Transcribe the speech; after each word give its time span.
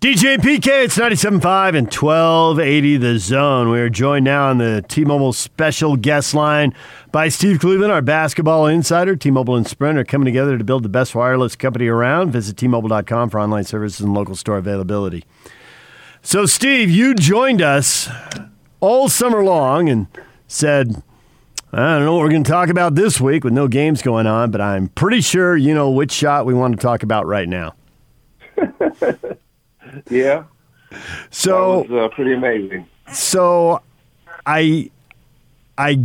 DJ 0.00 0.38
PK, 0.38 0.84
it's 0.84 0.96
97.5 0.96 1.76
and 1.76 1.86
1280 1.94 2.96
The 2.96 3.18
Zone. 3.18 3.68
We 3.68 3.80
are 3.80 3.90
joined 3.90 4.24
now 4.24 4.48
on 4.48 4.56
the 4.56 4.82
T-Mobile 4.88 5.34
special 5.34 5.94
guest 5.96 6.32
line 6.32 6.72
by 7.12 7.28
Steve 7.28 7.60
Cleveland, 7.60 7.92
our 7.92 8.00
basketball 8.00 8.66
insider. 8.66 9.14
T-Mobile 9.14 9.56
and 9.56 9.66
Sprint 9.66 9.98
are 9.98 10.04
coming 10.04 10.24
together 10.24 10.56
to 10.56 10.64
build 10.64 10.84
the 10.84 10.88
best 10.88 11.14
wireless 11.14 11.54
company 11.54 11.86
around. 11.86 12.30
Visit 12.30 12.56
T-Mobile.com 12.56 13.28
for 13.28 13.38
online 13.38 13.64
services 13.64 14.00
and 14.00 14.14
local 14.14 14.34
store 14.34 14.56
availability. 14.56 15.22
So, 16.22 16.46
Steve, 16.46 16.88
you 16.88 17.14
joined 17.14 17.60
us 17.60 18.08
all 18.80 19.10
summer 19.10 19.44
long 19.44 19.90
and 19.90 20.06
said, 20.48 21.02
I 21.74 21.76
don't 21.76 22.06
know 22.06 22.14
what 22.14 22.22
we're 22.22 22.30
going 22.30 22.44
to 22.44 22.50
talk 22.50 22.70
about 22.70 22.94
this 22.94 23.20
week 23.20 23.44
with 23.44 23.52
no 23.52 23.68
games 23.68 24.00
going 24.00 24.26
on, 24.26 24.50
but 24.50 24.62
I'm 24.62 24.88
pretty 24.88 25.20
sure 25.20 25.58
you 25.58 25.74
know 25.74 25.90
which 25.90 26.12
shot 26.12 26.46
we 26.46 26.54
want 26.54 26.74
to 26.74 26.80
talk 26.80 27.02
about 27.02 27.26
right 27.26 27.46
now. 27.46 27.74
Yeah. 30.10 30.44
So 31.30 31.82
that 31.82 31.90
was, 31.90 32.04
uh, 32.10 32.14
pretty 32.14 32.34
amazing. 32.34 32.86
So 33.12 33.80
I 34.46 34.90
I 35.78 35.98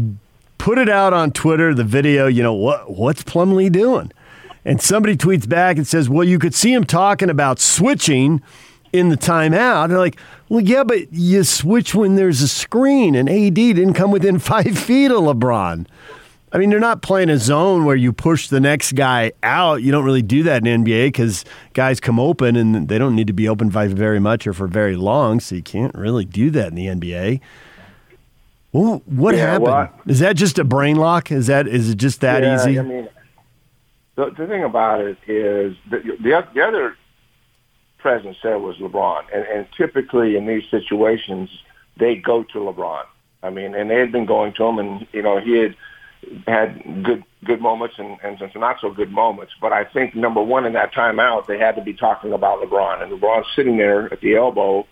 put 0.58 0.77
it 0.77 0.89
out 0.89 1.13
on 1.13 1.31
Twitter 1.31 1.73
the 1.73 1.84
video, 1.84 2.27
you 2.27 2.44
know, 2.44 2.53
what 2.53 2.91
what's 2.91 3.23
Plumlee 3.23 3.71
doing? 3.71 4.11
And 4.63 4.81
somebody 4.81 5.16
tweets 5.16 5.48
back 5.48 5.77
and 5.77 5.88
says, 5.88 6.09
"Well, 6.09 6.27
you 6.27 6.39
could 6.39 6.55
see 6.55 6.73
him 6.73 6.84
talking 6.85 7.30
about 7.30 7.59
switching 7.59 8.41
in 8.94 9.09
the 9.09 9.17
timeout." 9.17 9.89
They're 9.89 9.97
like, 9.99 10.17
"Well, 10.49 10.61
yeah, 10.61 10.83
but 10.83 11.11
you 11.13 11.44
switch 11.44 11.94
when 11.94 12.16
there's 12.16 12.41
a 12.41 12.47
screen 12.47 13.13
and 13.16 13.30
AD 13.30 13.53
didn't 13.53 13.94
come 13.94 14.11
within 14.11 14.39
5 14.39 14.77
feet 14.77 15.11
of 15.11 15.17
LeBron." 15.23 15.86
I 16.55 16.58
mean, 16.58 16.72
you're 16.72 16.80
not 16.80 17.02
playing 17.02 17.30
a 17.30 17.38
zone 17.38 17.84
where 17.84 17.98
you 17.98 18.14
push 18.14 18.48
the 18.48 18.62
next 18.62 18.94
guy 18.94 19.34
out. 19.44 19.84
You 19.84 19.91
don't 19.91 20.05
really 20.05 20.22
do 20.22 20.41
that 20.44 20.66
in 20.66 20.86
NBA 20.86 21.08
because 21.08 21.44
guys 21.73 22.00
come 22.00 22.18
open 22.18 22.55
and 22.55 22.88
they 22.88 22.98
don't 22.98 23.14
need 23.14 23.28
to 23.28 23.34
be 23.34 23.50
open 23.50 23.68
by 23.68 23.88
very 23.88 24.22
much 24.22 24.48
or 24.48 24.54
for 24.54 24.66
very 24.66 24.95
long, 24.95 25.41
so 25.41 25.55
you 25.55 25.62
can't 25.62 25.94
really 25.94 26.23
do 26.23 26.50
that 26.52 26.70
in 26.70 26.76
the 26.76 26.86
NBA. 26.88 27.41
Well, 28.72 29.02
what 29.06 29.36
Yeah, 29.36 29.42
happened? 29.47 29.64
well, 29.64 29.73
I- 29.73 29.89
is 30.09 30.20
that 30.20 30.38
just 30.38 30.58
a 30.58 30.64
brain 30.64 30.95
lock? 30.95 31.30
Is 31.30 31.47
that 31.47 31.67
is 31.67 31.89
it 31.89 31.97
just 31.97 32.22
that 32.22 32.42
yeah, 32.42 32.56
easy? 32.56 32.80
I 32.80 32.84
mean, 32.84 33.09
the, 34.16 34.30
the 34.30 34.47
thing 34.47 34.64
about 34.64 35.02
it 35.02 35.17
is 35.28 35.75
the, 35.90 35.97
the, 36.23 36.47
the 36.53 36.62
other 36.62 36.95
presence 37.97 38.38
there 38.44 38.59
was 38.59 38.78
LeBron, 38.78 39.23
and, 39.34 39.44
and 39.44 39.67
typically 39.75 40.38
in 40.38 40.45
these 40.45 40.64
situations 40.72 41.50
they 41.97 42.16
go 42.16 42.44
to 42.44 42.59
LeBron. 42.59 43.03
I 43.44 43.50
mean, 43.50 43.75
and 43.75 43.90
they 43.90 44.00
had 44.00 44.14
been 44.14 44.25
going 44.25 44.53
to 44.53 44.64
him, 44.64 44.80
and 44.80 45.06
you 45.12 45.22
know 45.22 45.42
he 45.42 45.58
had 45.58 45.75
had 46.48 47.04
good 47.04 47.23
good 47.44 47.62
moments 47.62 47.95
and, 47.98 48.18
and 48.23 48.38
some 48.40 48.62
not 48.62 48.78
so 48.81 48.92
good 48.92 49.12
moments. 49.12 49.54
But 49.62 49.72
I 49.72 49.84
think 49.86 50.16
number 50.16 50.42
one 50.42 50.66
in 50.66 50.73
that 50.73 50.94
timeout, 50.94 51.48
they 51.48 51.59
had 51.59 51.76
to 51.76 51.81
be 51.81 51.94
talking 51.94 52.34
about 52.34 52.62
LeBron, 52.62 53.04
and 53.04 53.12
LeBron's 53.12 53.48
sitting 53.56 53.78
there 53.78 54.12
at 54.12 54.22
the 54.22 54.36
elbow. 54.36 54.88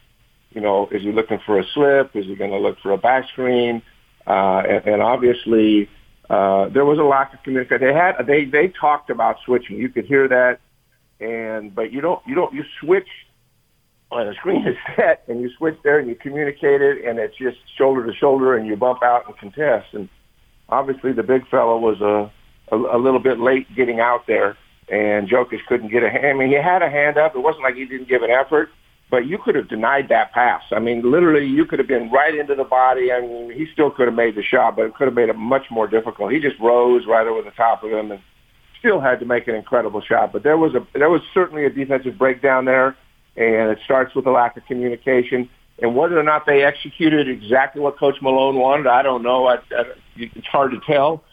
You 0.52 0.62
know, 0.62 0.88
is 0.92 1.02
he 1.02 1.12
looking 1.12 1.40
for 1.46 1.60
a 1.60 1.64
slip? 1.74 2.16
Is 2.16 2.26
he 2.26 2.36
going 2.36 2.52
to 2.52 2.60
look 2.60 2.80
for 2.82 2.92
a 2.92 2.98
back 2.98 3.28
screen? 3.30 3.82
Uh, 4.26 4.62
and, 4.68 4.88
and 4.88 5.02
obviously, 5.02 5.90
uh, 6.30 6.70
there 6.70 6.86
was 6.86 7.00
a 7.00 7.04
lack 7.04 7.34
of 7.34 7.42
communication. 7.44 7.88
They 7.88 7.94
had 7.94 8.26
they 8.28 8.46
they 8.46 8.68
talked 8.68 9.10
about 9.10 9.38
switching. 9.46 9.78
You 9.78 9.90
could 9.90 10.06
hear 10.06 10.28
that, 10.28 10.60
and 11.20 11.74
but 11.74 11.92
you 11.92 12.02
don't 12.02 12.22
you 12.28 12.36
don't 12.36 12.54
you 12.54 12.64
switch 12.80 13.08
when 14.10 14.28
the 14.28 14.34
screen 14.36 14.66
is 14.68 14.76
set 14.96 15.24
and 15.28 15.42
you 15.42 15.50
switch 15.58 15.78
there 15.84 16.00
and 16.00 16.08
you 16.08 16.16
communicate 16.16 16.82
it 16.82 17.04
and 17.06 17.20
it's 17.20 17.36
just 17.38 17.58
shoulder 17.78 18.06
to 18.06 18.14
shoulder 18.14 18.56
and 18.56 18.68
you 18.68 18.76
bump 18.76 19.02
out 19.02 19.26
and 19.28 19.38
contest 19.38 19.88
and 19.94 20.08
obviously 20.70 21.12
the 21.14 21.24
big 21.24 21.48
fellow 21.50 21.78
was 21.78 22.02
a 22.02 22.32
a, 22.74 22.98
a 22.98 23.00
little 23.00 23.20
bit 23.20 23.40
late 23.40 23.68
getting 23.76 24.00
out 24.00 24.26
there 24.28 24.58
and 24.90 25.30
Jokic 25.30 25.66
couldn't 25.68 25.90
get 25.90 26.04
a 26.04 26.10
hand. 26.10 26.26
I 26.26 26.34
mean 26.34 26.50
he 26.50 26.56
had 26.56 26.82
a 26.82 26.90
hand 26.90 27.18
up. 27.18 27.36
It 27.36 27.40
wasn't 27.40 27.64
like 27.64 27.76
he 27.76 27.86
didn't 27.86 28.10
give 28.10 28.22
an 28.22 28.32
effort, 28.32 28.70
but 29.12 29.26
you 29.26 29.38
could 29.38 29.56
have 29.56 29.70
denied 29.70 30.10
that 30.10 30.32
pass. 30.32 30.64
I 30.72 30.80
mean 30.80 31.10
literally 31.10 31.46
you 31.46 31.66
could 31.66 31.80
have 31.80 31.88
been 31.88 32.10
right 32.12 32.34
into 32.34 32.56
the 32.56 32.64
body. 32.64 33.12
I 33.12 33.22
mean 33.22 33.52
he 33.52 33.68
still 33.74 33.92
could 33.92 34.08
have 34.08 34.16
made 34.16 34.36
the 34.36 34.44
shot, 34.44 34.76
but 34.76 34.86
it 34.86 34.96
could 34.96 35.08
have 35.08 35.16
made 35.16 35.30
it 35.30 35.38
much 35.38 35.66
more 35.70 35.88
difficult. 35.88 36.32
He 36.32 36.40
just 36.40 36.60
rose 36.60 37.04
right 37.08 37.28
over 37.28 37.42
the 37.42 37.56
top 37.56 37.84
of 37.84 37.92
him 37.92 38.12
and 38.12 38.22
still 38.84 39.00
had 39.00 39.20
to 39.20 39.26
make 39.26 39.48
an 39.48 39.56
incredible 39.56 40.02
shot. 40.02 40.34
But 40.34 40.44
there 40.44 40.58
was 40.58 40.76
a 40.76 40.86
there 40.98 41.10
was 41.10 41.22
certainly 41.34 41.66
a 41.66 41.70
defensive 41.70 42.18
breakdown 42.18 42.66
there, 42.66 42.98
and 43.38 43.72
it 43.72 43.80
starts 43.86 44.14
with 44.14 44.28
a 44.28 44.32
lack 44.32 44.58
of 44.58 44.66
communication. 44.66 45.50
And 45.82 45.96
whether 45.96 46.20
or 46.20 46.24
not 46.24 46.46
they 46.46 46.64
executed 46.64 47.28
exactly 47.28 47.82
what 47.82 47.98
Coach 47.98 48.16
Malone 48.22 48.56
wanted, 48.56 48.88
I 48.88 49.02
don't 49.02 49.24
know. 49.24 49.48
I, 49.48 49.56
I, 49.56 49.84
it's 50.16 50.48
hard 50.48 50.72
to 50.72 50.80
tell. 50.86 51.24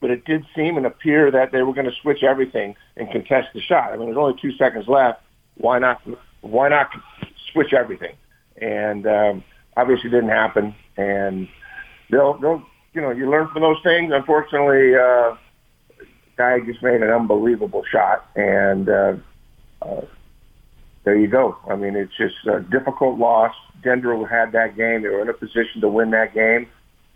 But 0.00 0.10
it 0.10 0.24
did 0.24 0.46
seem 0.56 0.78
and 0.78 0.86
appear 0.86 1.30
that 1.30 1.52
they 1.52 1.62
were 1.62 1.74
going 1.74 1.86
to 1.86 1.92
switch 2.00 2.22
everything 2.22 2.74
and 2.96 3.10
contest 3.10 3.48
the 3.52 3.60
shot. 3.60 3.92
I 3.92 3.96
mean, 3.96 4.06
there's 4.06 4.16
only 4.16 4.40
two 4.40 4.52
seconds 4.56 4.88
left. 4.88 5.20
Why 5.56 5.78
not? 5.78 6.00
Why 6.40 6.70
not 6.70 6.88
switch 7.52 7.74
everything? 7.74 8.14
And 8.56 9.06
um, 9.06 9.44
obviously, 9.76 10.08
didn't 10.08 10.30
happen. 10.30 10.74
And 10.96 11.48
they'll, 12.10 12.38
they'll, 12.38 12.62
you 12.94 13.02
know, 13.02 13.10
you 13.10 13.30
learn 13.30 13.48
from 13.52 13.60
those 13.60 13.76
things. 13.84 14.10
Unfortunately, 14.14 14.94
uh, 14.96 15.36
guy 16.40 16.58
just 16.60 16.82
made 16.82 17.02
an 17.02 17.10
unbelievable 17.10 17.84
shot, 17.92 18.26
and 18.34 18.88
uh, 18.88 19.12
uh, 19.82 20.00
there 21.04 21.16
you 21.16 21.28
go. 21.28 21.56
I 21.68 21.76
mean, 21.76 21.96
it's 21.96 22.16
just 22.16 22.46
a 22.46 22.60
difficult 22.60 23.18
loss. 23.18 23.54
Denver 23.82 24.26
had 24.26 24.52
that 24.52 24.76
game; 24.76 25.02
they 25.02 25.08
were 25.08 25.22
in 25.22 25.28
a 25.28 25.34
position 25.34 25.80
to 25.80 25.88
win 25.88 26.10
that 26.10 26.34
game, 26.34 26.68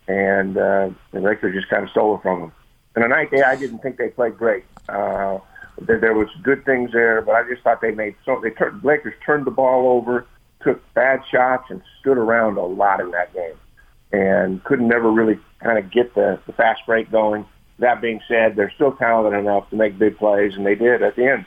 and 0.09 0.57
uh, 0.57 0.91
the 1.13 1.21
Lakers 1.21 1.55
just 1.55 1.69
kind 1.69 1.85
of 1.85 1.91
stole 1.91 2.17
it 2.17 2.23
from 2.23 2.41
them. 2.41 2.53
And 2.95 3.03
tonight, 3.03 3.29
they 3.31 3.43
I 3.43 3.57
didn't 3.57 3.81
think 3.81 3.97
they 3.99 4.09
played 4.09 4.39
great. 4.39 4.65
Uh, 4.89 5.39
there, 5.81 5.99
there 5.99 6.15
was 6.15 6.29
good 6.43 6.65
things 6.65 6.93
there, 6.93 7.21
but 7.21 7.35
I 7.35 7.49
just 7.49 7.63
thought 7.63 7.81
they 7.81 7.91
made 7.91 8.15
so 8.25 8.41
they 8.43 8.51
turned 8.51 8.83
Lakers 8.85 9.15
turned 9.25 9.47
the 9.47 9.51
ball 9.51 9.97
over, 9.99 10.27
took 10.63 10.81
bad 10.95 11.21
shots, 11.31 11.65
and 11.71 11.83
stood 12.01 12.17
around 12.17 12.57
a 12.57 12.65
lot 12.65 13.01
in 13.01 13.11
that 13.11 13.35
game, 13.35 13.57
and 14.13 14.63
couldn't 14.65 14.89
never 14.89 15.11
really 15.11 15.39
kind 15.63 15.79
of 15.79 15.91
get 15.91 16.15
the, 16.15 16.41
the 16.47 16.53
fast 16.53 16.83
break 16.87 17.11
going. 17.11 17.45
That 17.81 18.01
being 18.01 18.21
said, 18.29 18.55
they're 18.55 18.73
still 18.75 18.93
talented 18.93 19.39
enough 19.39 19.69
to 19.71 19.77
make 19.77 19.99
big 19.99 20.17
plays, 20.17 20.53
and 20.55 20.65
they 20.65 20.77
did 20.77 21.03
at 21.03 21.17
the 21.17 21.27
end. 21.27 21.47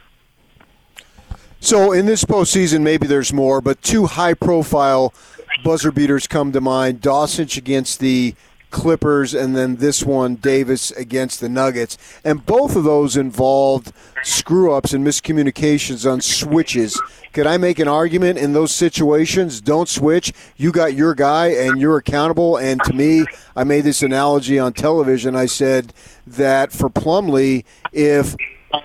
So 1.59 1.91
in 1.91 2.05
this 2.05 2.23
postseason, 2.23 2.81
maybe 2.81 3.07
there's 3.07 3.33
more, 3.33 3.61
but 3.61 3.81
two 3.81 4.05
high-profile 4.05 5.13
buzzer 5.63 5.91
beaters 5.91 6.27
come 6.27 6.51
to 6.51 6.61
mind: 6.61 7.01
Doncic's 7.01 7.57
against 7.57 7.99
the 7.99 8.35
Clippers, 8.69 9.33
and 9.33 9.55
then 9.55 9.77
this 9.77 10.03
one, 10.03 10.35
Davis 10.35 10.91
against 10.91 11.39
the 11.39 11.47
Nuggets. 11.47 11.97
And 12.25 12.45
both 12.45 12.75
of 12.75 12.83
those 12.83 13.15
involved 13.15 13.93
screw-ups 14.23 14.91
and 14.91 15.07
miscommunications 15.07 16.09
on 16.09 16.19
switches. 16.19 17.01
Could 17.31 17.47
I 17.47 17.57
make 17.57 17.79
an 17.79 17.87
argument 17.87 18.39
in 18.39 18.51
those 18.51 18.75
situations? 18.75 19.61
Don't 19.61 19.87
switch. 19.87 20.33
You 20.57 20.73
got 20.73 20.93
your 20.93 21.15
guy, 21.15 21.47
and 21.47 21.79
you're 21.79 21.97
accountable. 21.97 22.57
And 22.57 22.83
to 22.83 22.93
me, 22.93 23.25
I 23.55 23.63
made 23.63 23.85
this 23.85 24.03
analogy 24.03 24.59
on 24.59 24.73
television. 24.73 25.33
I 25.33 25.45
said 25.45 25.93
that 26.25 26.73
for 26.73 26.89
Plumlee, 26.89 27.63
if 27.93 28.35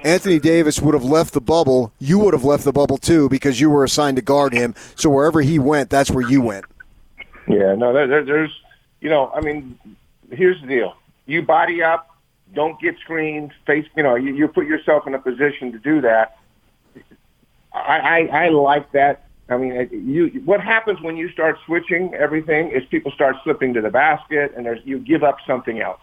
Anthony 0.04 0.38
Davis 0.38 0.80
would 0.80 0.94
have 0.94 1.04
left 1.04 1.34
the 1.34 1.40
bubble, 1.40 1.92
you 1.98 2.18
would 2.20 2.34
have 2.34 2.44
left 2.44 2.64
the 2.64 2.72
bubble 2.72 2.98
too 2.98 3.28
because 3.28 3.60
you 3.60 3.70
were 3.70 3.84
assigned 3.84 4.16
to 4.16 4.22
guard 4.22 4.52
him. 4.52 4.74
So 4.94 5.10
wherever 5.10 5.40
he 5.40 5.58
went, 5.58 5.90
that's 5.90 6.10
where 6.10 6.28
you 6.28 6.40
went. 6.40 6.64
Yeah, 7.48 7.74
no, 7.74 7.92
there, 7.92 8.06
there, 8.06 8.24
there's, 8.24 8.52
you 9.00 9.10
know, 9.10 9.30
I 9.34 9.40
mean, 9.40 9.78
here's 10.30 10.60
the 10.60 10.66
deal: 10.68 10.94
you 11.26 11.42
body 11.42 11.82
up, 11.82 12.16
don't 12.54 12.80
get 12.80 12.96
screened, 13.00 13.52
face, 13.66 13.86
you 13.96 14.02
know, 14.02 14.14
you, 14.14 14.34
you 14.34 14.48
put 14.48 14.66
yourself 14.66 15.06
in 15.06 15.14
a 15.14 15.18
position 15.18 15.72
to 15.72 15.78
do 15.78 16.00
that. 16.02 16.38
I, 17.72 17.98
I, 18.30 18.44
I 18.44 18.48
like 18.50 18.92
that. 18.92 19.24
I 19.48 19.56
mean, 19.56 19.88
you, 19.90 20.40
what 20.44 20.60
happens 20.60 21.00
when 21.00 21.16
you 21.16 21.30
start 21.30 21.58
switching 21.66 22.14
everything 22.14 22.70
is 22.70 22.84
people 22.90 23.10
start 23.12 23.36
slipping 23.42 23.74
to 23.74 23.80
the 23.80 23.90
basket, 23.90 24.52
and 24.56 24.64
there's 24.64 24.80
you 24.84 24.98
give 24.98 25.24
up 25.24 25.38
something 25.46 25.80
else, 25.80 26.00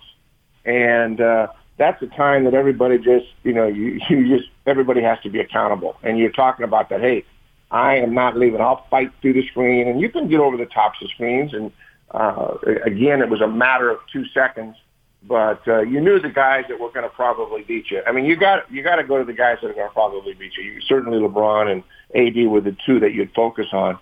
and 0.66 1.22
uh, 1.22 1.47
that's 1.79 2.01
a 2.03 2.07
time 2.07 2.44
that 2.44 2.53
everybody 2.53 2.97
just, 2.97 3.25
you 3.44 3.53
know, 3.53 3.66
you, 3.66 4.00
you 4.09 4.38
just 4.38 4.50
everybody 4.67 5.01
has 5.01 5.17
to 5.23 5.29
be 5.29 5.40
accountable, 5.40 5.97
and 6.03 6.19
you're 6.19 6.31
talking 6.31 6.66
about 6.66 6.90
that. 6.90 7.01
Hey, 7.01 7.25
I 7.72 7.95
am 7.95 8.13
not 8.13 8.38
leaving. 8.38 8.62
I'll 8.62 8.85
fight 8.91 9.12
through 9.22 9.34
the 9.34 9.47
screen, 9.47 9.87
and 9.87 9.99
you 9.99 10.09
can 10.09 10.28
get 10.28 10.40
over 10.40 10.58
the 10.58 10.66
tops 10.66 11.02
of 11.02 11.09
screens. 11.09 11.53
And 11.53 11.72
uh, 12.11 12.55
again, 12.85 13.22
it 13.22 13.29
was 13.29 13.41
a 13.41 13.47
matter 13.47 13.90
of 13.90 13.99
two 14.11 14.26
seconds, 14.34 14.76
but 15.23 15.67
uh, 15.67 15.81
you 15.81 16.02
knew 16.02 16.20
the 16.20 16.29
guys 16.29 16.66
that 16.70 16.79
were 16.79 16.90
going 16.90 17.03
to 17.03 17.16
probably 17.16 17.64
beat 17.64 17.90
you. 17.90 18.02
I 18.05 18.11
mean, 18.11 18.26
you 18.26 18.35
got 18.35 18.70
you 18.72 18.84
got 18.84 18.97
to 18.97 19.03
go 19.03 19.17
to 19.17 19.23
the 19.23 19.34
guys 19.34 19.58
that 19.61 19.70
are 19.70 19.73
going 19.73 19.87
to 19.87 19.93
probably 19.93 20.34
beat 20.34 20.58
you. 20.58 20.64
you. 20.64 20.81
Certainly, 20.81 21.20
LeBron 21.20 21.72
and 21.72 21.84
AD 22.16 22.47
were 22.49 22.61
the 22.61 22.76
two 22.85 22.99
that 22.99 23.14
you'd 23.14 23.34
focus 23.34 23.67
on. 23.72 23.97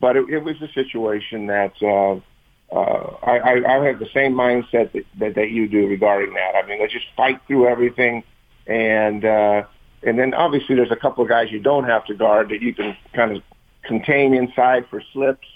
But 0.00 0.16
it, 0.16 0.30
it 0.30 0.44
was 0.44 0.54
a 0.62 0.68
situation 0.72 1.48
that 1.48 1.74
uh, 1.82 2.20
uh, 2.70 3.16
I, 3.22 3.38
I, 3.38 3.78
I 3.78 3.84
have 3.86 3.98
the 3.98 4.08
same 4.12 4.34
mindset 4.34 4.92
that, 4.92 5.04
that 5.18 5.34
that 5.36 5.50
you 5.50 5.68
do 5.68 5.86
regarding 5.86 6.34
that. 6.34 6.54
I 6.54 6.66
mean, 6.66 6.80
let's 6.80 6.92
just 6.92 7.06
fight 7.16 7.40
through 7.46 7.66
everything, 7.66 8.22
and 8.66 9.24
uh, 9.24 9.62
and 10.02 10.18
then 10.18 10.34
obviously 10.34 10.74
there's 10.74 10.90
a 10.90 10.96
couple 10.96 11.22
of 11.22 11.30
guys 11.30 11.50
you 11.50 11.60
don't 11.60 11.84
have 11.84 12.04
to 12.06 12.14
guard 12.14 12.50
that 12.50 12.60
you 12.60 12.74
can 12.74 12.96
kind 13.14 13.36
of 13.36 13.42
contain 13.84 14.34
inside 14.34 14.86
for 14.90 15.02
slips 15.12 15.46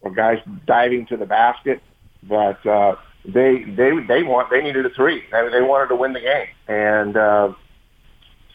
or 0.00 0.10
guys 0.10 0.38
diving 0.66 1.06
to 1.06 1.16
the 1.16 1.26
basket. 1.26 1.82
But 2.22 2.64
uh, 2.66 2.96
they 3.24 3.64
they 3.64 3.92
they 4.08 4.22
want 4.22 4.50
they 4.50 4.62
needed 4.62 4.86
a 4.86 4.90
three. 4.90 5.22
They, 5.30 5.48
they 5.50 5.60
wanted 5.60 5.88
to 5.88 5.96
win 5.96 6.14
the 6.14 6.20
game, 6.20 6.48
and 6.68 7.16
uh, 7.16 7.52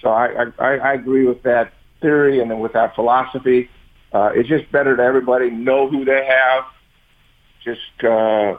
so 0.01 0.09
I, 0.09 0.45
I 0.57 0.77
I 0.77 0.93
agree 0.93 1.25
with 1.25 1.43
that 1.43 1.73
theory 2.01 2.41
and 2.41 2.49
then 2.49 2.59
with 2.59 2.73
that 2.73 2.95
philosophy. 2.95 3.69
Uh, 4.11 4.31
it's 4.33 4.49
just 4.49 4.71
better 4.71 4.95
to 4.95 5.03
everybody 5.03 5.49
know 5.51 5.89
who 5.89 6.03
they 6.03 6.25
have. 6.25 6.63
Just 7.67 8.03
uh, 8.05 8.57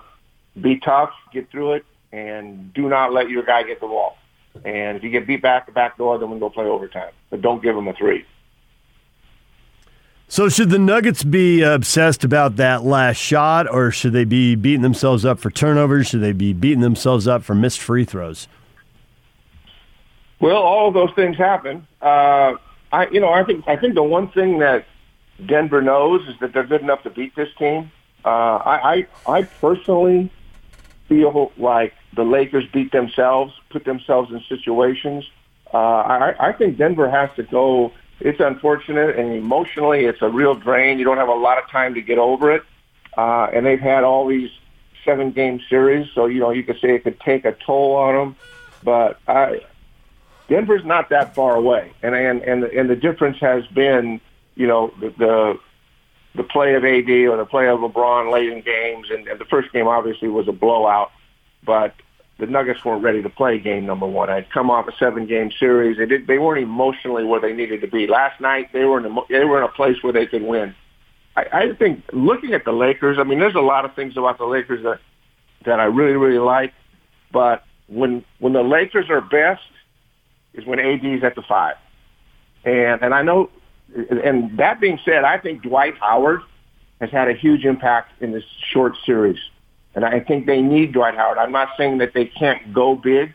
be 0.60 0.78
tough, 0.80 1.12
get 1.32 1.50
through 1.50 1.72
it, 1.72 1.86
and 2.12 2.74
do 2.74 2.90
not 2.90 3.10
let 3.10 3.30
your 3.30 3.42
guy 3.42 3.62
get 3.62 3.80
the 3.80 3.86
ball. 3.86 4.18
And 4.66 4.98
if 4.98 5.02
you 5.02 5.08
get 5.08 5.26
beat 5.26 5.40
back 5.40 5.64
the 5.64 5.72
back 5.72 5.96
door, 5.96 6.18
then 6.18 6.30
we 6.30 6.38
go 6.38 6.50
play 6.50 6.66
overtime. 6.66 7.12
But 7.30 7.40
don't 7.40 7.62
give 7.62 7.74
them 7.74 7.88
a 7.88 7.94
three. 7.94 8.26
So 10.30 10.50
should 10.50 10.68
the 10.68 10.78
Nuggets 10.78 11.24
be 11.24 11.62
obsessed 11.62 12.22
about 12.22 12.56
that 12.56 12.84
last 12.84 13.16
shot, 13.16 13.66
or 13.66 13.90
should 13.90 14.12
they 14.12 14.26
be 14.26 14.56
beating 14.56 14.82
themselves 14.82 15.24
up 15.24 15.38
for 15.38 15.50
turnovers? 15.50 16.08
Should 16.08 16.20
they 16.20 16.32
be 16.32 16.52
beating 16.52 16.82
themselves 16.82 17.26
up 17.26 17.42
for 17.42 17.54
missed 17.54 17.80
free 17.80 18.04
throws? 18.04 18.46
Well, 20.38 20.58
all 20.58 20.88
of 20.88 20.92
those 20.92 21.14
things 21.16 21.38
happen. 21.38 21.86
Uh, 22.02 22.56
I, 22.92 23.08
you 23.10 23.20
know, 23.20 23.30
I 23.30 23.42
think 23.42 23.66
I 23.66 23.76
think 23.76 23.94
the 23.94 24.02
one 24.02 24.30
thing 24.32 24.58
that 24.58 24.84
Denver 25.46 25.80
knows 25.80 26.28
is 26.28 26.34
that 26.40 26.52
they're 26.52 26.66
good 26.66 26.82
enough 26.82 27.02
to 27.04 27.10
beat 27.10 27.34
this 27.34 27.48
team. 27.58 27.90
Uh, 28.24 28.28
I, 28.28 29.06
I, 29.26 29.32
I 29.38 29.42
personally 29.42 30.30
feel 31.08 31.52
like 31.56 31.94
the 32.14 32.24
Lakers 32.24 32.66
beat 32.72 32.92
themselves, 32.92 33.54
put 33.70 33.84
themselves 33.84 34.30
in 34.32 34.42
situations. 34.48 35.28
Uh, 35.72 35.76
I, 35.76 36.48
I 36.48 36.52
think 36.52 36.78
Denver 36.78 37.08
has 37.08 37.30
to 37.36 37.42
go. 37.42 37.92
It's 38.20 38.40
unfortunate, 38.40 39.16
and 39.16 39.32
emotionally, 39.32 40.04
it's 40.04 40.22
a 40.22 40.28
real 40.28 40.54
drain. 40.54 40.98
You 40.98 41.04
don't 41.04 41.18
have 41.18 41.28
a 41.28 41.34
lot 41.34 41.58
of 41.62 41.70
time 41.70 41.94
to 41.94 42.02
get 42.02 42.18
over 42.18 42.52
it, 42.52 42.62
uh, 43.16 43.48
and 43.52 43.64
they've 43.64 43.78
had 43.78 44.04
all 44.04 44.26
these 44.26 44.50
seven-game 45.04 45.60
series, 45.68 46.08
so 46.14 46.26
you 46.26 46.40
know 46.40 46.50
you 46.50 46.64
could 46.64 46.80
say 46.80 46.94
it 46.94 47.04
could 47.04 47.20
take 47.20 47.44
a 47.44 47.52
toll 47.52 47.94
on 47.96 48.14
them. 48.14 48.36
But 48.82 49.20
I, 49.28 49.60
Denver's 50.48 50.84
not 50.84 51.10
that 51.10 51.34
far 51.34 51.54
away, 51.54 51.92
and 52.02 52.14
and 52.14 52.42
and 52.42 52.64
and 52.64 52.90
the 52.90 52.96
difference 52.96 53.38
has 53.38 53.66
been, 53.68 54.20
you 54.56 54.66
know, 54.66 54.92
the, 54.98 55.10
the 55.10 55.60
the 56.34 56.44
play 56.44 56.74
of 56.74 56.84
AD 56.84 57.08
or 57.08 57.36
the 57.36 57.46
play 57.48 57.68
of 57.68 57.80
LeBron 57.80 58.32
late 58.32 58.50
in 58.50 58.62
games, 58.62 59.08
and, 59.10 59.26
and 59.28 59.40
the 59.40 59.44
first 59.46 59.72
game 59.72 59.88
obviously 59.88 60.28
was 60.28 60.48
a 60.48 60.52
blowout, 60.52 61.10
but 61.64 61.94
the 62.38 62.46
Nuggets 62.46 62.84
weren't 62.84 63.02
ready 63.02 63.22
to 63.22 63.28
play 63.28 63.58
game 63.58 63.84
number 63.84 64.06
one. 64.06 64.30
I'd 64.30 64.50
come 64.50 64.70
off 64.70 64.86
a 64.86 64.92
seven-game 64.96 65.50
series. 65.58 65.98
They 65.98 66.06
did. 66.06 66.26
They 66.26 66.38
weren't 66.38 66.62
emotionally 66.62 67.24
where 67.24 67.40
they 67.40 67.52
needed 67.52 67.80
to 67.80 67.88
be. 67.88 68.06
Last 68.06 68.40
night, 68.40 68.72
they 68.72 68.84
were 68.84 68.98
in 68.98 69.06
a, 69.06 69.14
they 69.28 69.44
were 69.44 69.58
in 69.58 69.64
a 69.64 69.72
place 69.72 69.96
where 70.02 70.12
they 70.12 70.26
could 70.26 70.42
win. 70.42 70.74
I, 71.36 71.44
I 71.52 71.72
think 71.74 72.04
looking 72.12 72.54
at 72.54 72.64
the 72.64 72.72
Lakers, 72.72 73.18
I 73.18 73.24
mean, 73.24 73.40
there's 73.40 73.56
a 73.56 73.60
lot 73.60 73.84
of 73.84 73.94
things 73.94 74.16
about 74.16 74.38
the 74.38 74.46
Lakers 74.46 74.84
that 74.84 75.00
that 75.64 75.80
I 75.80 75.84
really 75.84 76.16
really 76.16 76.38
like, 76.38 76.72
but 77.32 77.64
when 77.88 78.24
when 78.38 78.52
the 78.52 78.62
Lakers 78.62 79.10
are 79.10 79.20
best 79.20 79.62
is 80.54 80.64
when 80.64 80.78
AD's 80.78 81.24
at 81.24 81.34
the 81.34 81.42
five. 81.42 81.76
And 82.64 83.02
and 83.02 83.12
I 83.14 83.22
know, 83.22 83.50
and 83.94 84.56
that 84.58 84.80
being 84.80 84.98
said, 85.04 85.24
I 85.24 85.38
think 85.38 85.62
Dwight 85.62 85.96
Howard 85.98 86.40
has 87.00 87.10
had 87.10 87.28
a 87.28 87.32
huge 87.32 87.64
impact 87.64 88.20
in 88.22 88.32
this 88.32 88.44
short 88.72 88.94
series, 89.04 89.38
and 89.94 90.04
I 90.04 90.20
think 90.20 90.46
they 90.46 90.60
need 90.60 90.92
Dwight 90.92 91.14
Howard. 91.14 91.38
I'm 91.38 91.52
not 91.52 91.70
saying 91.76 91.98
that 91.98 92.12
they 92.12 92.26
can't 92.26 92.72
go 92.72 92.94
big, 92.94 93.32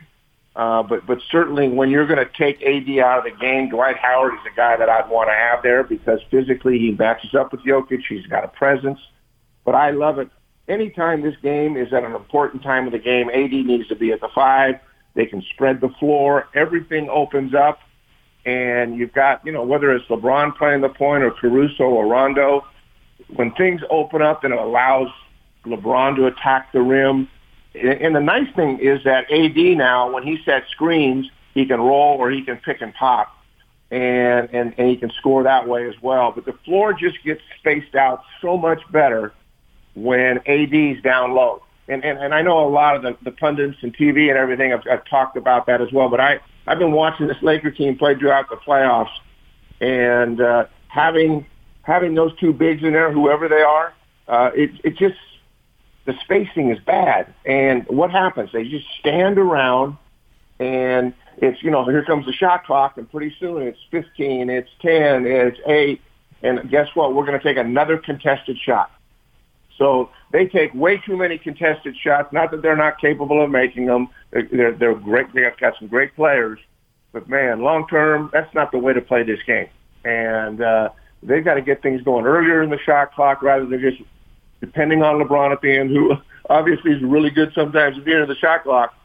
uh, 0.55 0.83
but 0.83 1.05
but 1.05 1.19
certainly 1.31 1.69
when 1.69 1.89
you're 1.89 2.05
going 2.05 2.23
to 2.23 2.31
take 2.37 2.61
AD 2.61 2.99
out 2.99 3.19
of 3.19 3.23
the 3.23 3.37
game, 3.39 3.69
Dwight 3.69 3.97
Howard 3.97 4.33
is 4.33 4.51
a 4.51 4.55
guy 4.55 4.77
that 4.77 4.89
I'd 4.89 5.09
want 5.09 5.29
to 5.29 5.33
have 5.33 5.63
there 5.63 5.83
because 5.83 6.19
physically 6.29 6.77
he 6.77 6.91
matches 6.91 7.33
up 7.33 7.51
with 7.51 7.61
Jokic. 7.61 8.01
He's 8.07 8.27
got 8.27 8.43
a 8.43 8.49
presence, 8.49 8.99
but 9.65 9.75
I 9.75 9.91
love 9.91 10.19
it. 10.19 10.29
Anytime 10.67 11.21
this 11.21 11.35
game 11.41 11.75
is 11.75 11.91
at 11.91 12.03
an 12.03 12.13
important 12.13 12.63
time 12.63 12.85
of 12.85 12.93
the 12.93 12.99
game, 12.99 13.29
AD 13.29 13.51
needs 13.51 13.87
to 13.89 13.95
be 13.95 14.11
at 14.11 14.21
the 14.21 14.29
five. 14.33 14.75
They 15.13 15.25
can 15.25 15.41
spread 15.53 15.81
the 15.81 15.89
floor. 15.99 16.47
Everything 16.55 17.09
opens 17.09 17.53
up. 17.53 17.79
And 18.45 18.97
you've 18.97 19.13
got, 19.13 19.45
you 19.45 19.51
know, 19.51 19.63
whether 19.63 19.93
it's 19.93 20.05
LeBron 20.07 20.57
playing 20.57 20.81
the 20.81 20.89
point 20.89 21.23
or 21.23 21.31
Caruso 21.31 21.83
or 21.83 22.07
Rondo, 22.07 22.65
when 23.33 23.51
things 23.53 23.81
open 23.89 24.21
up, 24.21 24.43
and 24.43 24.53
it 24.53 24.59
allows 24.59 25.07
LeBron 25.65 26.17
to 26.17 26.25
attack 26.27 26.71
the 26.73 26.81
rim. 26.81 27.29
And 27.73 28.15
the 28.15 28.19
nice 28.19 28.53
thing 28.55 28.79
is 28.79 29.03
that 29.05 29.31
AD 29.31 29.77
now, 29.77 30.11
when 30.11 30.23
he 30.23 30.39
sets 30.43 30.69
screens, 30.71 31.29
he 31.53 31.65
can 31.65 31.79
roll 31.79 32.17
or 32.17 32.29
he 32.29 32.43
can 32.43 32.57
pick 32.57 32.81
and 32.81 32.93
pop. 32.93 33.29
And, 33.89 34.49
and, 34.51 34.73
and 34.77 34.89
he 34.89 34.97
can 34.97 35.11
score 35.11 35.43
that 35.43 35.67
way 35.67 35.87
as 35.87 35.93
well. 36.01 36.31
But 36.31 36.45
the 36.45 36.53
floor 36.65 36.93
just 36.93 37.23
gets 37.23 37.41
spaced 37.59 37.93
out 37.93 38.23
so 38.41 38.57
much 38.57 38.79
better 38.91 39.31
when 39.93 40.39
AD's 40.47 41.01
down 41.03 41.33
low 41.33 41.61
and, 41.87 42.03
and, 42.03 42.17
and 42.17 42.33
I 42.33 42.41
know 42.41 42.65
a 42.65 42.69
lot 42.69 42.95
of 42.95 43.01
the, 43.01 43.17
the 43.23 43.31
pundits 43.31 43.77
and 43.81 43.95
TV 43.95 44.29
and 44.29 44.37
everything 44.37 44.71
have, 44.71 44.83
have 44.85 45.05
talked 45.05 45.37
about 45.37 45.65
that 45.67 45.81
as 45.81 45.91
well. 45.91 46.09
But 46.09 46.19
I, 46.21 46.39
I've 46.65 46.79
been 46.79 46.91
watching 46.93 47.27
this 47.27 47.37
Laker 47.41 47.71
team 47.71 47.97
play 47.97 48.15
throughout 48.15 48.49
the 48.49 48.55
playoffs, 48.55 49.11
and 49.81 50.39
uh, 50.39 50.65
having 50.87 51.45
having 51.81 52.15
those 52.15 52.35
two 52.39 52.53
bigs 52.53 52.83
in 52.83 52.93
there, 52.93 53.11
whoever 53.11 53.49
they 53.49 53.61
are, 53.61 53.93
uh, 54.27 54.51
it 54.55 54.71
it 54.83 54.95
just 54.97 55.19
the 56.05 56.13
spacing 56.23 56.71
is 56.71 56.79
bad. 56.85 57.33
And 57.45 57.85
what 57.87 58.11
happens? 58.11 58.51
They 58.53 58.63
just 58.63 58.85
stand 58.99 59.37
around, 59.37 59.97
and 60.59 61.13
it's 61.37 61.61
you 61.63 61.71
know 61.71 61.85
here 61.85 62.03
comes 62.05 62.25
the 62.25 62.33
shot 62.33 62.65
clock, 62.65 62.97
and 62.97 63.09
pretty 63.09 63.35
soon 63.39 63.63
it's 63.63 63.79
15, 63.91 64.49
it's 64.49 64.69
10, 64.81 65.25
it's 65.25 65.59
eight, 65.65 66.01
and 66.41 66.69
guess 66.69 66.87
what? 66.93 67.13
We're 67.13 67.25
going 67.25 67.39
to 67.39 67.43
take 67.43 67.57
another 67.57 67.97
contested 67.97 68.57
shot. 68.57 68.91
So 69.83 70.09
they 70.31 70.47
take 70.47 70.73
way 70.73 70.95
too 71.05 71.17
many 71.17 71.37
contested 71.37 71.97
shots. 71.97 72.31
Not 72.31 72.51
that 72.51 72.61
they're 72.61 72.77
not 72.77 73.01
capable 73.01 73.43
of 73.43 73.51
making 73.51 73.87
them. 73.87 74.07
They're, 74.31 74.71
they're 74.71 74.95
great. 74.95 75.33
They've 75.33 75.51
got 75.59 75.77
some 75.77 75.89
great 75.89 76.15
players. 76.15 76.57
But 77.11 77.27
man, 77.27 77.59
long 77.59 77.85
term, 77.89 78.29
that's 78.31 78.53
not 78.55 78.71
the 78.71 78.77
way 78.77 78.93
to 78.93 79.01
play 79.01 79.23
this 79.23 79.41
game. 79.45 79.67
And 80.05 80.61
uh, 80.61 80.89
they've 81.21 81.43
got 81.43 81.55
to 81.55 81.61
get 81.61 81.81
things 81.81 82.01
going 82.01 82.25
earlier 82.25 82.63
in 82.63 82.69
the 82.69 82.79
shot 82.79 83.13
clock 83.13 83.41
rather 83.41 83.65
than 83.65 83.81
just 83.81 84.01
depending 84.61 85.03
on 85.03 85.21
LeBron 85.21 85.51
at 85.51 85.59
the 85.59 85.75
end, 85.75 85.89
who 85.89 86.15
obviously 86.49 86.93
is 86.93 87.03
really 87.03 87.29
good 87.29 87.51
sometimes 87.53 87.97
at 87.97 88.05
the 88.05 88.13
end 88.13 88.21
of 88.21 88.29
the 88.29 88.37
shot 88.37 88.63
clock. 88.63 88.95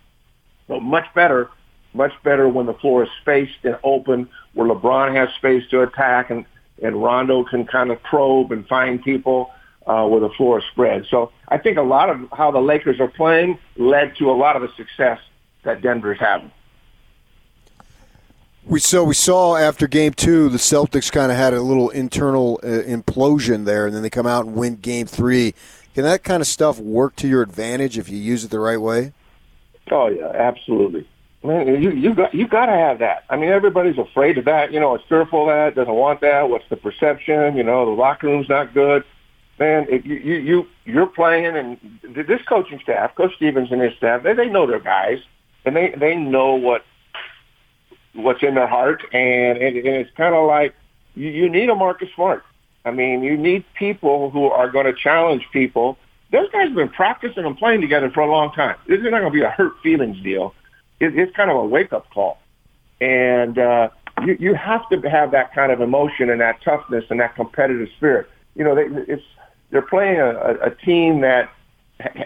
So 0.69 0.78
much 0.78 1.12
better, 1.12 1.50
much 1.92 2.12
better 2.22 2.48
when 2.48 2.66
the 2.66 2.75
floor 2.75 3.02
is 3.02 3.08
spaced 3.20 3.64
and 3.64 3.76
open, 3.82 4.28
where 4.54 4.69
LeBron 4.69 5.12
has 5.16 5.28
space 5.38 5.69
to 5.70 5.82
attack 5.82 6.30
and 6.30 6.46
and 6.80 7.02
Rondo 7.02 7.42
can 7.42 7.66
kind 7.66 7.90
of 7.90 8.00
probe 8.04 8.52
and 8.52 8.64
find 8.69 9.02
people 9.02 9.50
uh, 9.88 10.06
where 10.06 10.20
the 10.20 10.29
floor 10.31 10.58
is 10.58 10.64
spread. 10.70 11.06
So 11.11 11.32
I 11.49 11.58
think 11.58 11.79
a 11.79 11.82
lot 11.82 12.11
of 12.11 12.29
how 12.32 12.50
the 12.50 12.61
Lakers 12.61 13.00
are 13.00 13.08
playing 13.08 13.58
led 13.76 14.17
to 14.17 14.31
a 14.31 14.37
lot 14.37 14.55
of 14.55 14.62
the 14.62 14.69
success 14.76 15.19
that 15.62 15.81
Denver's 15.81 16.20
having. 16.20 16.52
We 18.67 18.81
so 18.81 19.02
we 19.02 19.14
saw 19.14 19.56
after 19.56 19.88
Game 19.88 20.12
Two, 20.12 20.50
the 20.50 20.58
Celtics 20.58 21.11
kind 21.11 21.32
of 21.32 21.38
had 21.38 21.55
a 21.55 21.62
little 21.62 21.88
internal 21.88 22.61
uh, 22.62 22.67
implosion 22.67 23.64
there, 23.64 23.87
and 23.87 23.96
then 23.96 24.02
they 24.02 24.11
come 24.11 24.26
out 24.26 24.44
and 24.44 24.55
win 24.55 24.76
Game 24.76 25.06
Three. 25.06 25.54
Can 25.95 26.04
that 26.04 26.23
kind 26.23 26.42
of 26.42 26.47
stuff 26.47 26.78
work 26.78 27.16
to 27.16 27.26
your 27.26 27.40
advantage 27.40 27.97
if 27.97 28.11
you 28.11 28.18
use 28.18 28.45
it 28.45 28.50
the 28.50 28.61
right 28.61 28.80
way? 28.80 29.14
Oh 29.90 30.09
yeah, 30.09 30.28
absolutely. 30.35 31.09
Man, 31.42 31.66
you 31.83 31.92
you 31.92 32.14
got 32.14 32.35
you 32.35 32.47
got 32.47 32.66
to 32.66 32.73
have 32.73 32.99
that. 32.99 33.25
I 33.30 33.37
mean, 33.37 33.49
everybody's 33.49 33.97
afraid 33.97 34.37
of 34.37 34.45
that. 34.45 34.71
You 34.71 34.80
know, 34.80 34.95
it's 34.95 35.04
fearful 35.09 35.42
of 35.42 35.47
that, 35.49 35.75
doesn't 35.75 35.95
want 35.95 36.21
that. 36.21 36.50
What's 36.50 36.68
the 36.68 36.76
perception? 36.76 37.57
You 37.57 37.62
know, 37.62 37.87
the 37.87 37.92
locker 37.92 38.26
room's 38.26 38.50
not 38.50 38.75
good 38.75 39.02
man, 39.58 39.86
if 39.88 40.04
you, 40.04 40.16
you, 40.16 40.36
you, 40.36 40.66
you're 40.84 41.06
playing 41.06 41.56
and 41.56 41.78
this 42.02 42.40
coaching 42.48 42.80
staff, 42.82 43.14
Coach 43.14 43.32
Stevens 43.36 43.70
and 43.70 43.80
his 43.80 43.94
staff, 43.96 44.22
they, 44.22 44.34
they 44.34 44.48
know 44.48 44.66
their 44.66 44.80
guys 44.80 45.18
and 45.64 45.74
they, 45.74 45.94
they 45.98 46.14
know 46.14 46.54
what, 46.54 46.84
what's 48.14 48.42
in 48.42 48.54
their 48.54 48.66
heart. 48.66 49.02
And, 49.12 49.58
and, 49.58 49.76
and 49.76 49.86
it's 49.86 50.10
kind 50.16 50.34
of 50.34 50.46
like 50.46 50.74
you, 51.14 51.28
you 51.28 51.48
need 51.48 51.68
a 51.68 51.74
Marcus 51.74 52.08
Smart. 52.14 52.44
I 52.84 52.90
mean, 52.90 53.22
you 53.22 53.36
need 53.36 53.64
people 53.74 54.30
who 54.30 54.46
are 54.46 54.70
going 54.70 54.86
to 54.86 54.94
challenge 54.94 55.44
people. 55.52 55.98
Those 56.30 56.50
guys 56.50 56.68
have 56.68 56.74
been 56.74 56.88
practicing 56.88 57.44
and 57.44 57.56
playing 57.56 57.80
together 57.80 58.10
for 58.10 58.20
a 58.20 58.30
long 58.30 58.52
time. 58.52 58.76
This 58.86 58.98
is 58.98 59.04
not 59.04 59.20
going 59.20 59.32
to 59.32 59.38
be 59.38 59.42
a 59.42 59.50
hurt 59.50 59.74
feelings 59.82 60.22
deal. 60.22 60.54
It, 61.00 61.18
it's 61.18 61.34
kind 61.34 61.50
of 61.50 61.56
a 61.56 61.64
wake 61.64 61.92
up 61.92 62.10
call. 62.10 62.38
And, 63.00 63.58
uh, 63.58 63.88
you, 64.24 64.36
you 64.40 64.54
have 64.54 64.88
to 64.90 65.00
have 65.08 65.30
that 65.32 65.54
kind 65.54 65.72
of 65.72 65.80
emotion 65.80 66.30
and 66.30 66.40
that 66.40 66.62
toughness 66.62 67.04
and 67.10 67.20
that 67.20 67.34
competitive 67.34 67.88
spirit. 67.96 68.28
You 68.54 68.64
know, 68.64 68.74
they, 68.74 68.86
it's 69.12 69.22
they're 69.70 69.82
playing 69.82 70.18
a, 70.18 70.54
a 70.62 70.75
team 70.75 71.20
that 71.20 71.50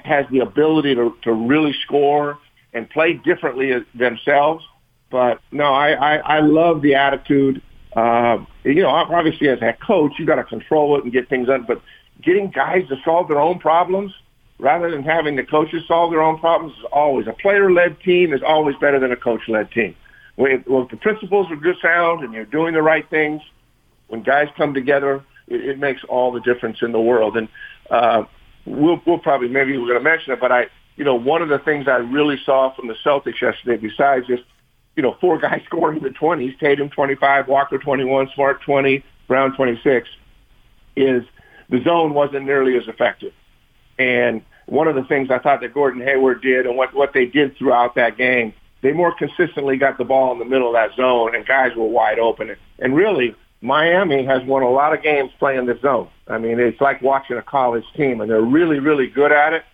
has 0.04 0.26
the 0.30 0.40
ability 0.40 0.94
to, 0.94 1.16
to 1.22 1.32
really 1.32 1.74
score 1.84 2.38
and 2.72 2.88
play 2.88 3.14
differently 3.14 3.84
themselves. 3.94 4.64
But 5.10 5.40
no, 5.50 5.64
I, 5.64 5.92
I, 5.92 6.16
I 6.16 6.40
love 6.40 6.82
the 6.82 6.94
attitude. 6.94 7.62
Uh, 7.94 8.44
you 8.64 8.82
know, 8.82 8.88
obviously 8.88 9.48
as 9.48 9.60
a 9.60 9.74
coach, 9.74 10.12
you 10.18 10.26
got 10.26 10.36
to 10.36 10.44
control 10.44 10.96
it 10.98 11.04
and 11.04 11.12
get 11.12 11.28
things 11.28 11.48
done. 11.48 11.64
But 11.66 11.82
getting 12.22 12.50
guys 12.50 12.88
to 12.88 12.96
solve 13.04 13.28
their 13.28 13.40
own 13.40 13.58
problems 13.58 14.12
rather 14.58 14.90
than 14.90 15.02
having 15.02 15.36
the 15.36 15.42
coaches 15.42 15.82
solve 15.88 16.12
their 16.12 16.22
own 16.22 16.38
problems 16.38 16.72
is 16.78 16.84
always 16.92 17.26
a 17.26 17.32
player-led 17.32 18.00
team 18.00 18.32
is 18.32 18.42
always 18.42 18.76
better 18.76 19.00
than 19.00 19.10
a 19.10 19.16
coach-led 19.16 19.70
team. 19.72 19.94
When, 20.36 20.60
when 20.66 20.86
the 20.90 20.96
principles 20.96 21.50
are 21.50 21.56
good 21.56 21.76
sound 21.82 22.22
and 22.24 22.32
you're 22.32 22.44
doing 22.44 22.72
the 22.72 22.82
right 22.82 23.08
things, 23.10 23.42
when 24.08 24.22
guys 24.22 24.48
come 24.56 24.72
together, 24.72 25.24
it, 25.52 25.64
it 25.70 25.78
makes 25.78 26.02
all 26.04 26.32
the 26.32 26.40
difference 26.40 26.78
in 26.82 26.92
the 26.92 27.00
world. 27.00 27.36
And 27.36 27.48
uh, 27.90 28.24
we'll, 28.64 29.00
we'll 29.06 29.18
probably 29.18 29.48
maybe 29.48 29.76
we're 29.76 29.88
going 29.88 29.98
to 29.98 30.04
mention 30.04 30.32
it, 30.32 30.40
but 30.40 30.52
I, 30.52 30.66
you 30.96 31.04
know, 31.04 31.14
one 31.14 31.42
of 31.42 31.48
the 31.48 31.58
things 31.58 31.88
I 31.88 31.96
really 31.96 32.38
saw 32.44 32.74
from 32.74 32.88
the 32.88 32.96
Celtics 33.04 33.40
yesterday, 33.40 33.76
besides 33.76 34.26
just 34.26 34.42
you 34.96 35.02
know 35.02 35.16
four 35.20 35.38
guys 35.40 35.62
scoring 35.66 35.98
in 35.98 36.02
the 36.02 36.10
twenties, 36.10 36.54
Tatum 36.60 36.90
twenty 36.90 37.14
five, 37.14 37.48
Walker 37.48 37.78
twenty 37.78 38.04
one, 38.04 38.28
Smart 38.34 38.62
twenty, 38.62 39.04
Brown 39.28 39.54
twenty 39.56 39.80
six. 39.82 40.08
is 40.96 41.24
the 41.68 41.82
zone 41.82 42.12
wasn't 42.12 42.44
nearly 42.44 42.76
as 42.76 42.86
effective. 42.86 43.32
And 43.98 44.42
one 44.66 44.88
of 44.88 44.94
the 44.94 45.04
things 45.04 45.30
I 45.30 45.38
thought 45.38 45.60
that 45.62 45.74
Gordon 45.74 46.02
Hayward 46.02 46.42
did 46.42 46.66
and 46.66 46.76
what, 46.76 46.94
what 46.94 47.12
they 47.12 47.26
did 47.26 47.56
throughout 47.56 47.94
that 47.94 48.16
game, 48.16 48.52
they 48.82 48.92
more 48.92 49.14
consistently 49.14 49.76
got 49.76 49.98
the 49.98 50.04
ball 50.04 50.32
in 50.32 50.38
the 50.38 50.44
middle 50.44 50.68
of 50.68 50.74
that 50.74 50.94
zone 50.96 51.34
and 51.34 51.46
guys 51.46 51.74
were 51.74 51.86
wide 51.86 52.18
open. 52.18 52.54
And 52.78 52.94
really, 52.94 53.34
Miami 53.62 54.24
has 54.24 54.42
won 54.44 54.62
a 54.62 54.68
lot 54.68 54.92
of 54.92 55.02
games 55.02 55.30
playing 55.38 55.66
the 55.66 55.78
zone. 55.80 56.08
I 56.26 56.38
mean, 56.38 56.58
it's 56.58 56.80
like 56.80 57.00
watching 57.00 57.38
a 57.38 57.42
college 57.42 57.84
team 57.96 58.20
and 58.20 58.28
they're 58.28 58.42
really, 58.42 58.80
really 58.80 59.06
good 59.06 59.30
at 59.32 59.52
it. 59.52 59.64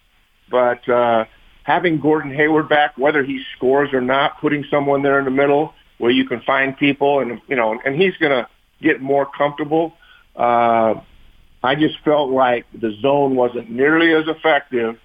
But, 0.50 0.86
uh, 0.88 1.24
having 1.62 1.98
Gordon 1.98 2.32
Hayward 2.34 2.68
back, 2.68 2.96
whether 2.96 3.24
he 3.24 3.42
scores 3.56 3.92
or 3.92 4.00
not, 4.00 4.40
putting 4.40 4.64
someone 4.70 5.02
there 5.02 5.18
in 5.18 5.24
the 5.24 5.30
middle 5.30 5.74
where 5.96 6.10
you 6.10 6.26
can 6.26 6.40
find 6.42 6.76
people 6.76 7.20
and, 7.20 7.40
you 7.48 7.56
know, 7.56 7.78
and 7.84 8.00
he's 8.00 8.16
going 8.18 8.32
to 8.32 8.46
get 8.80 9.00
more 9.00 9.26
comfortable. 9.26 9.94
Uh, 10.36 10.94
I 11.62 11.74
just 11.74 11.98
felt 12.04 12.30
like 12.30 12.66
the 12.72 12.96
zone 13.00 13.34
wasn't 13.34 13.70
nearly 13.70 14.12
as 14.14 14.24
effective 14.28 14.98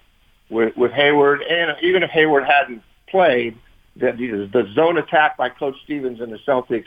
with, 0.48 0.76
with 0.76 0.92
Hayward. 0.92 1.42
And 1.42 1.76
even 1.82 2.02
if 2.02 2.10
Hayward 2.10 2.44
hadn't 2.44 2.82
played, 3.08 3.58
that 3.96 4.16
the, 4.16 4.48
the 4.52 4.72
zone 4.74 4.98
attack 4.98 5.36
by 5.36 5.48
Coach 5.48 5.76
Stevens 5.84 6.20
and 6.20 6.32
the 6.32 6.38
Celtics 6.46 6.84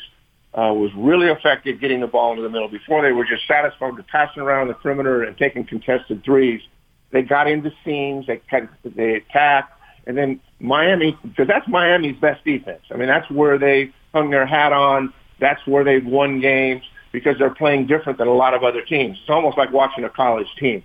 uh, 0.57 0.73
was 0.73 0.91
really 0.95 1.27
effective 1.27 1.79
getting 1.79 1.99
the 2.01 2.07
ball 2.07 2.31
into 2.31 2.41
the 2.41 2.49
middle. 2.49 2.67
Before 2.67 3.03
they 3.03 3.11
were 3.11 3.25
just 3.25 3.47
satisfied 3.47 3.95
with 3.95 4.07
passing 4.07 4.41
around 4.41 4.69
the 4.69 4.73
perimeter 4.73 5.23
and 5.23 5.37
taking 5.37 5.63
contested 5.65 6.23
threes. 6.23 6.61
They 7.11 7.21
got 7.21 7.47
into 7.47 7.71
seams, 7.85 8.25
they, 8.25 8.41
they 8.83 9.15
attacked, 9.15 9.79
and 10.07 10.17
then 10.17 10.41
Miami, 10.59 11.17
because 11.23 11.47
that's 11.47 11.67
Miami's 11.67 12.17
best 12.19 12.43
defense. 12.43 12.81
I 12.91 12.97
mean, 12.97 13.07
that's 13.07 13.29
where 13.29 13.57
they 13.57 13.93
hung 14.13 14.31
their 14.31 14.45
hat 14.45 14.73
on. 14.73 15.13
That's 15.39 15.65
where 15.67 15.83
they've 15.83 16.05
won 16.05 16.41
games 16.41 16.83
because 17.11 17.37
they're 17.37 17.53
playing 17.53 17.87
different 17.87 18.17
than 18.17 18.27
a 18.27 18.33
lot 18.33 18.53
of 18.53 18.63
other 18.63 18.81
teams. 18.81 19.17
It's 19.21 19.29
almost 19.29 19.57
like 19.57 19.71
watching 19.71 20.03
a 20.03 20.09
college 20.09 20.47
team. 20.59 20.83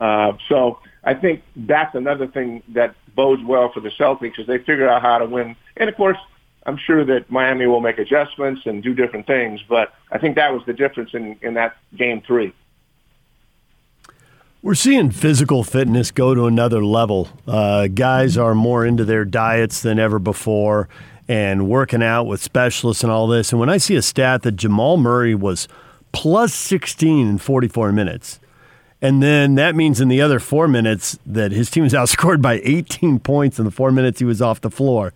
Uh, 0.00 0.32
so 0.48 0.80
I 1.04 1.14
think 1.14 1.42
that's 1.54 1.94
another 1.94 2.26
thing 2.26 2.62
that 2.68 2.96
bodes 3.14 3.42
well 3.44 3.70
for 3.72 3.80
the 3.80 3.90
Celtics 3.90 4.40
is 4.40 4.46
they 4.46 4.58
figure 4.58 4.88
out 4.88 5.02
how 5.02 5.18
to 5.18 5.26
win. 5.26 5.54
And 5.76 5.88
of 5.88 5.96
course, 5.96 6.16
I'm 6.64 6.78
sure 6.78 7.04
that 7.04 7.30
Miami 7.30 7.66
will 7.66 7.80
make 7.80 7.98
adjustments 7.98 8.62
and 8.66 8.82
do 8.82 8.94
different 8.94 9.26
things, 9.26 9.60
but 9.68 9.92
I 10.10 10.18
think 10.18 10.36
that 10.36 10.52
was 10.52 10.62
the 10.66 10.72
difference 10.72 11.10
in, 11.12 11.36
in 11.42 11.54
that 11.54 11.76
game 11.96 12.22
three. 12.26 12.52
We're 14.62 14.74
seeing 14.74 15.10
physical 15.10 15.64
fitness 15.64 16.12
go 16.12 16.36
to 16.36 16.46
another 16.46 16.84
level. 16.84 17.28
Uh, 17.48 17.88
guys 17.88 18.38
are 18.38 18.54
more 18.54 18.86
into 18.86 19.04
their 19.04 19.24
diets 19.24 19.82
than 19.82 19.98
ever 19.98 20.20
before 20.20 20.88
and 21.26 21.68
working 21.68 22.02
out 22.02 22.24
with 22.24 22.40
specialists 22.40 23.02
and 23.02 23.10
all 23.10 23.26
this. 23.26 23.50
And 23.50 23.58
when 23.58 23.68
I 23.68 23.78
see 23.78 23.96
a 23.96 24.02
stat 24.02 24.42
that 24.42 24.52
Jamal 24.52 24.98
Murray 24.98 25.34
was 25.34 25.66
plus 26.12 26.54
16 26.54 27.26
in 27.26 27.38
44 27.38 27.90
minutes, 27.90 28.38
and 29.00 29.20
then 29.20 29.56
that 29.56 29.74
means 29.74 30.00
in 30.00 30.06
the 30.06 30.20
other 30.20 30.38
four 30.38 30.68
minutes 30.68 31.18
that 31.26 31.50
his 31.50 31.68
team 31.68 31.82
was 31.82 31.92
outscored 31.92 32.40
by 32.40 32.60
18 32.62 33.18
points 33.18 33.58
in 33.58 33.64
the 33.64 33.72
four 33.72 33.90
minutes 33.90 34.20
he 34.20 34.24
was 34.24 34.40
off 34.40 34.60
the 34.60 34.70
floor. 34.70 35.12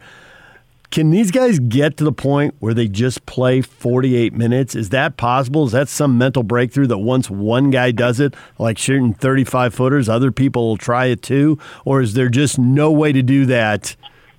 Can 0.90 1.10
these 1.10 1.30
guys 1.30 1.58
get 1.58 1.96
to 1.96 2.04
the 2.04 2.12
point 2.12 2.54
where 2.58 2.72
they 2.72 2.88
just 2.88 3.26
play 3.26 3.60
48 3.60 4.32
minutes? 4.32 4.74
Is 4.74 4.90
that 4.90 5.16
possible? 5.16 5.64
Is 5.64 5.72
that 5.72 5.88
some 5.88 6.16
mental 6.16 6.42
breakthrough 6.42 6.86
that 6.86 6.98
once 6.98 7.28
one 7.28 7.70
guy 7.70 7.90
does 7.90 8.20
it, 8.20 8.34
like 8.58 8.78
shooting 8.78 9.12
35 9.12 9.74
footers, 9.74 10.08
other 10.08 10.30
people 10.30 10.68
will 10.68 10.76
try 10.76 11.06
it 11.06 11.22
too? 11.22 11.58
Or 11.84 12.00
is 12.00 12.14
there 12.14 12.28
just 12.28 12.58
no 12.58 12.90
way 12.90 13.12
to 13.12 13.22
do 13.22 13.46
that, 13.46 13.96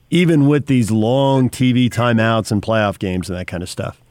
even 0.10 0.48
with 0.48 0.68
these 0.68 0.90
long 0.90 1.50
TV 1.50 1.90
timeouts 1.90 2.52
and 2.52 2.62
playoff 2.62 2.98
games 2.98 3.30
and 3.30 3.38
that 3.38 3.48
kind 3.48 3.62
of 3.62 3.70
stuff? 3.70 4.02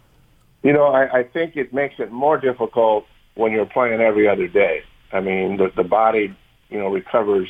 You 0.62 0.72
know, 0.72 0.86
I, 0.86 1.20
I 1.20 1.22
think 1.22 1.56
it 1.56 1.72
makes 1.72 1.94
it 1.98 2.10
more 2.12 2.38
difficult 2.38 3.06
when 3.34 3.52
you're 3.52 3.66
playing 3.66 4.00
every 4.00 4.28
other 4.28 4.48
day. 4.48 4.82
I 5.12 5.20
mean, 5.20 5.56
the, 5.56 5.70
the 5.74 5.84
body, 5.84 6.36
you 6.68 6.78
know, 6.78 6.88
recovers 6.88 7.48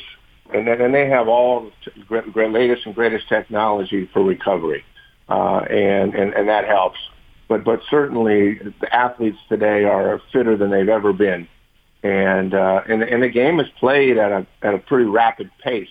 and 0.53 0.67
then 0.67 0.81
and 0.81 0.93
they 0.93 1.09
have 1.09 1.27
all 1.27 1.71
the 2.09 2.47
latest 2.47 2.85
and 2.85 2.95
greatest 2.95 3.27
technology 3.27 4.09
for 4.13 4.23
recovery, 4.23 4.83
uh, 5.29 5.59
and, 5.69 6.15
and 6.15 6.33
and 6.33 6.49
that 6.49 6.65
helps. 6.65 6.97
But 7.47 7.63
but 7.63 7.81
certainly 7.89 8.59
the 8.81 8.95
athletes 8.95 9.37
today 9.49 9.83
are 9.83 10.21
fitter 10.31 10.57
than 10.57 10.69
they've 10.69 10.89
ever 10.89 11.13
been, 11.13 11.47
and 12.03 12.53
uh, 12.53 12.81
and 12.87 13.03
and 13.03 13.23
the 13.23 13.29
game 13.29 13.59
is 13.59 13.67
played 13.79 14.17
at 14.17 14.31
a 14.31 14.47
at 14.61 14.73
a 14.73 14.77
pretty 14.79 15.05
rapid 15.05 15.49
pace, 15.63 15.89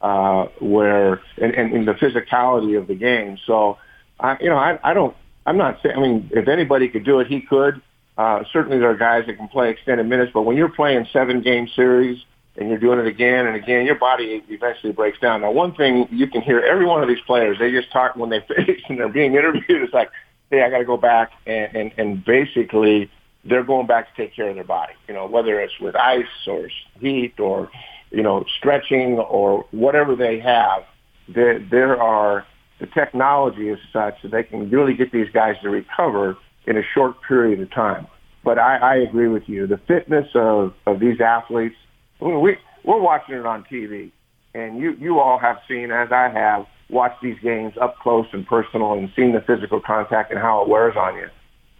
uh, 0.00 0.46
where 0.60 1.20
and, 1.40 1.54
and, 1.54 1.72
and 1.72 1.88
the 1.88 1.94
physicality 1.94 2.78
of 2.78 2.86
the 2.86 2.94
game. 2.94 3.38
So, 3.46 3.78
I 4.20 4.36
you 4.40 4.48
know 4.50 4.56
I 4.56 4.78
I 4.82 4.94
don't 4.94 5.16
I'm 5.46 5.56
not 5.56 5.80
saying 5.82 5.96
I 5.96 6.00
mean 6.00 6.30
if 6.32 6.48
anybody 6.48 6.88
could 6.88 7.04
do 7.04 7.20
it 7.20 7.26
he 7.26 7.40
could. 7.40 7.80
Uh, 8.16 8.42
certainly 8.52 8.78
there 8.78 8.90
are 8.90 8.96
guys 8.96 9.24
that 9.28 9.36
can 9.36 9.46
play 9.46 9.70
extended 9.70 10.04
minutes, 10.04 10.32
but 10.34 10.42
when 10.42 10.56
you're 10.56 10.68
playing 10.68 11.06
seven 11.12 11.40
game 11.40 11.68
series 11.76 12.18
and 12.58 12.68
you're 12.68 12.78
doing 12.78 12.98
it 12.98 13.06
again 13.06 13.46
and 13.46 13.54
again, 13.54 13.86
your 13.86 13.94
body 13.94 14.42
eventually 14.48 14.92
breaks 14.92 15.18
down. 15.20 15.42
Now, 15.42 15.52
one 15.52 15.74
thing 15.74 16.08
you 16.10 16.26
can 16.26 16.42
hear 16.42 16.58
every 16.58 16.86
one 16.86 17.02
of 17.02 17.08
these 17.08 17.20
players, 17.24 17.56
they 17.58 17.70
just 17.70 17.90
talk 17.92 18.16
when 18.16 18.30
they 18.30 18.40
finish 18.48 18.82
and 18.88 18.98
they're 18.98 19.08
being 19.08 19.34
interviewed. 19.34 19.82
It's 19.82 19.94
like, 19.94 20.10
hey, 20.50 20.62
I 20.62 20.70
got 20.70 20.78
to 20.78 20.84
go 20.84 20.96
back 20.96 21.30
and, 21.46 21.74
and, 21.76 21.92
and 21.96 22.24
basically 22.24 23.10
they're 23.44 23.62
going 23.62 23.86
back 23.86 24.14
to 24.14 24.22
take 24.22 24.34
care 24.34 24.48
of 24.48 24.56
their 24.56 24.64
body. 24.64 24.94
You 25.06 25.14
know, 25.14 25.26
whether 25.26 25.60
it's 25.60 25.78
with 25.80 25.94
ice 25.94 26.26
or 26.48 26.68
heat 26.98 27.38
or, 27.38 27.70
you 28.10 28.22
know, 28.22 28.44
stretching 28.58 29.18
or 29.18 29.64
whatever 29.70 30.16
they 30.16 30.40
have, 30.40 30.82
there, 31.28 31.60
there 31.60 32.00
are, 32.02 32.44
the 32.80 32.86
technology 32.86 33.68
is 33.68 33.78
such 33.92 34.20
that 34.22 34.32
they 34.32 34.42
can 34.42 34.68
really 34.68 34.94
get 34.94 35.12
these 35.12 35.30
guys 35.32 35.54
to 35.62 35.70
recover 35.70 36.36
in 36.66 36.76
a 36.76 36.82
short 36.94 37.16
period 37.22 37.60
of 37.60 37.70
time. 37.70 38.08
But 38.42 38.58
I, 38.58 38.76
I 38.78 38.94
agree 38.96 39.28
with 39.28 39.48
you. 39.48 39.68
The 39.68 39.78
fitness 39.78 40.28
of, 40.34 40.74
of 40.86 40.98
these 40.98 41.20
athletes, 41.20 41.76
we 42.20 42.56
we're 42.84 43.00
watching 43.00 43.34
it 43.36 43.46
on 43.46 43.64
TV, 43.64 44.10
and 44.54 44.78
you 44.78 44.92
you 44.92 45.20
all 45.20 45.38
have 45.38 45.58
seen, 45.68 45.90
as 45.90 46.10
I 46.12 46.28
have, 46.28 46.66
watched 46.88 47.22
these 47.22 47.38
games 47.42 47.74
up 47.80 47.98
close 47.98 48.26
and 48.32 48.46
personal, 48.46 48.94
and 48.94 49.10
seen 49.14 49.32
the 49.32 49.40
physical 49.40 49.80
contact 49.80 50.30
and 50.30 50.40
how 50.40 50.62
it 50.62 50.68
wears 50.68 50.96
on 50.96 51.16
you. 51.16 51.28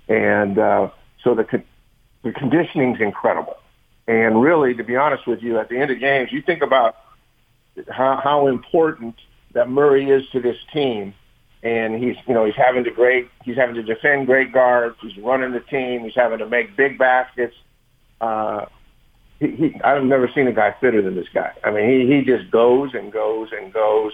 And 0.09 0.59
uh, 0.59 0.91
so 1.23 1.35
the 1.35 1.45
the 2.23 2.33
conditioning's 2.33 3.01
incredible. 3.01 3.57
And 4.07 4.41
really, 4.41 4.75
to 4.75 4.85
be 4.85 4.97
honest 4.97 5.27
with 5.27 5.43
you, 5.43 5.59
at 5.59 5.69
the 5.69 5.79
end 5.79 5.91
of 5.91 6.01
games, 6.01 6.33
you 6.33 6.41
think 6.41 6.63
about 6.63 6.97
how, 7.91 8.21
how 8.23 8.47
important 8.49 9.15
that 9.53 9.69
Murray 9.69 10.11
is 10.11 10.27
to 10.31 10.41
this 10.41 10.57
team. 10.73 11.15
And 11.63 12.03
he's, 12.03 12.17
you 12.27 12.35
know, 12.35 12.45
he's 12.47 12.55
having 12.57 12.85
to 12.85 12.91
great, 12.91 13.29
he's 13.45 13.57
having 13.57 13.75
to 13.75 13.83
defend 13.83 14.27
great 14.27 14.53
guards. 14.53 14.97
He's 15.03 15.17
running 15.19 15.53
the 15.53 15.61
team. 15.61 16.05
He's 16.05 16.15
having 16.15 16.39
to 16.39 16.49
make 16.49 16.77
big 16.77 16.99
baskets. 16.99 17.55
Uh, 18.21 18.67
he, 19.41 19.51
he 19.51 19.81
I've 19.83 20.05
never 20.05 20.29
seen 20.35 20.47
a 20.49 20.53
guy 20.53 20.75
fitter 20.81 21.03
than 21.03 21.15
this 21.15 21.29
guy. 21.33 21.53
I 21.65 21.71
mean, 21.71 21.89
he 21.89 22.15
he 22.15 22.23
just 22.23 22.51
goes 22.51 22.95
and 22.95 23.13
goes 23.13 23.49
and 23.53 23.73
goes, 23.73 24.13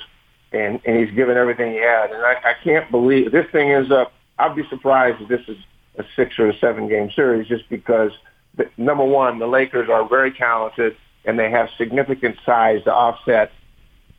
and 0.52 0.80
and 0.84 0.96
he's 0.96 1.14
given 1.14 1.36
everything 1.36 1.72
he 1.72 1.78
had. 1.78 2.10
And 2.10 2.24
I, 2.24 2.34
I 2.44 2.54
can't 2.62 2.90
believe 2.90 3.32
this 3.32 3.46
thing 3.50 3.70
is 3.70 3.90
up. 3.90 4.12
I'd 4.38 4.56
be 4.56 4.66
surprised 4.68 5.22
if 5.22 5.28
this 5.28 5.42
is 5.48 5.56
a 5.98 6.04
six 6.16 6.38
or 6.38 6.48
a 6.48 6.58
seven 6.58 6.88
game 6.88 7.10
series, 7.14 7.48
just 7.48 7.68
because 7.68 8.10
the, 8.56 8.68
number 8.76 9.04
one, 9.04 9.38
the 9.38 9.46
Lakers 9.46 9.88
are 9.88 10.08
very 10.08 10.32
talented 10.32 10.96
and 11.24 11.38
they 11.38 11.50
have 11.50 11.68
significant 11.78 12.36
size 12.44 12.82
to 12.84 12.92
offset 12.92 13.50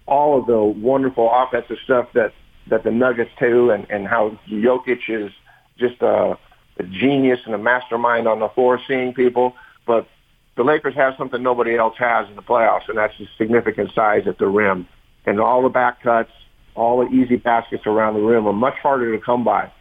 all 0.08 0.40
of 0.40 0.48
the 0.48 0.62
wonderful 0.62 1.30
offensive 1.32 1.78
stuff 1.84 2.10
that 2.14 2.34
that 2.68 2.84
the 2.84 2.92
Nuggets 2.92 3.32
do, 3.40 3.70
and 3.70 3.86
and 3.90 4.08
how 4.08 4.40
Jokic 4.50 5.08
is 5.08 5.32
just 5.78 6.02
a, 6.02 6.38
a 6.80 6.84
genius 6.84 7.40
and 7.46 7.54
a 7.54 7.58
mastermind 7.58 8.28
on 8.28 8.40
the 8.40 8.50
floor, 8.50 8.80
seeing 8.88 9.14
people. 9.14 9.56
But 9.86 10.08
the 10.56 10.64
Lakers 10.64 10.96
have 10.96 11.14
something 11.18 11.42
nobody 11.44 11.76
else 11.76 11.96
has 12.00 12.28
in 12.30 12.36
the 12.36 12.42
playoffs, 12.42 12.88
and 12.88 12.98
that's 12.98 13.14
the 13.18 13.28
significant 13.38 13.92
size 13.94 14.24
at 14.28 14.38
the 14.38 14.48
rim. 14.48 14.88
And 15.26 15.40
all 15.40 15.64
the 15.64 15.70
back 15.70 16.02
cuts, 16.02 16.32
all 16.76 17.06
the 17.06 17.14
easy 17.14 17.36
baskets 17.36 17.84
around 17.86 18.14
the 18.14 18.22
rim 18.22 18.48
are 18.48 18.54
much 18.54 18.76
harder 18.82 19.18
to 19.18 19.24
come 19.24 19.44
by. 19.44 19.72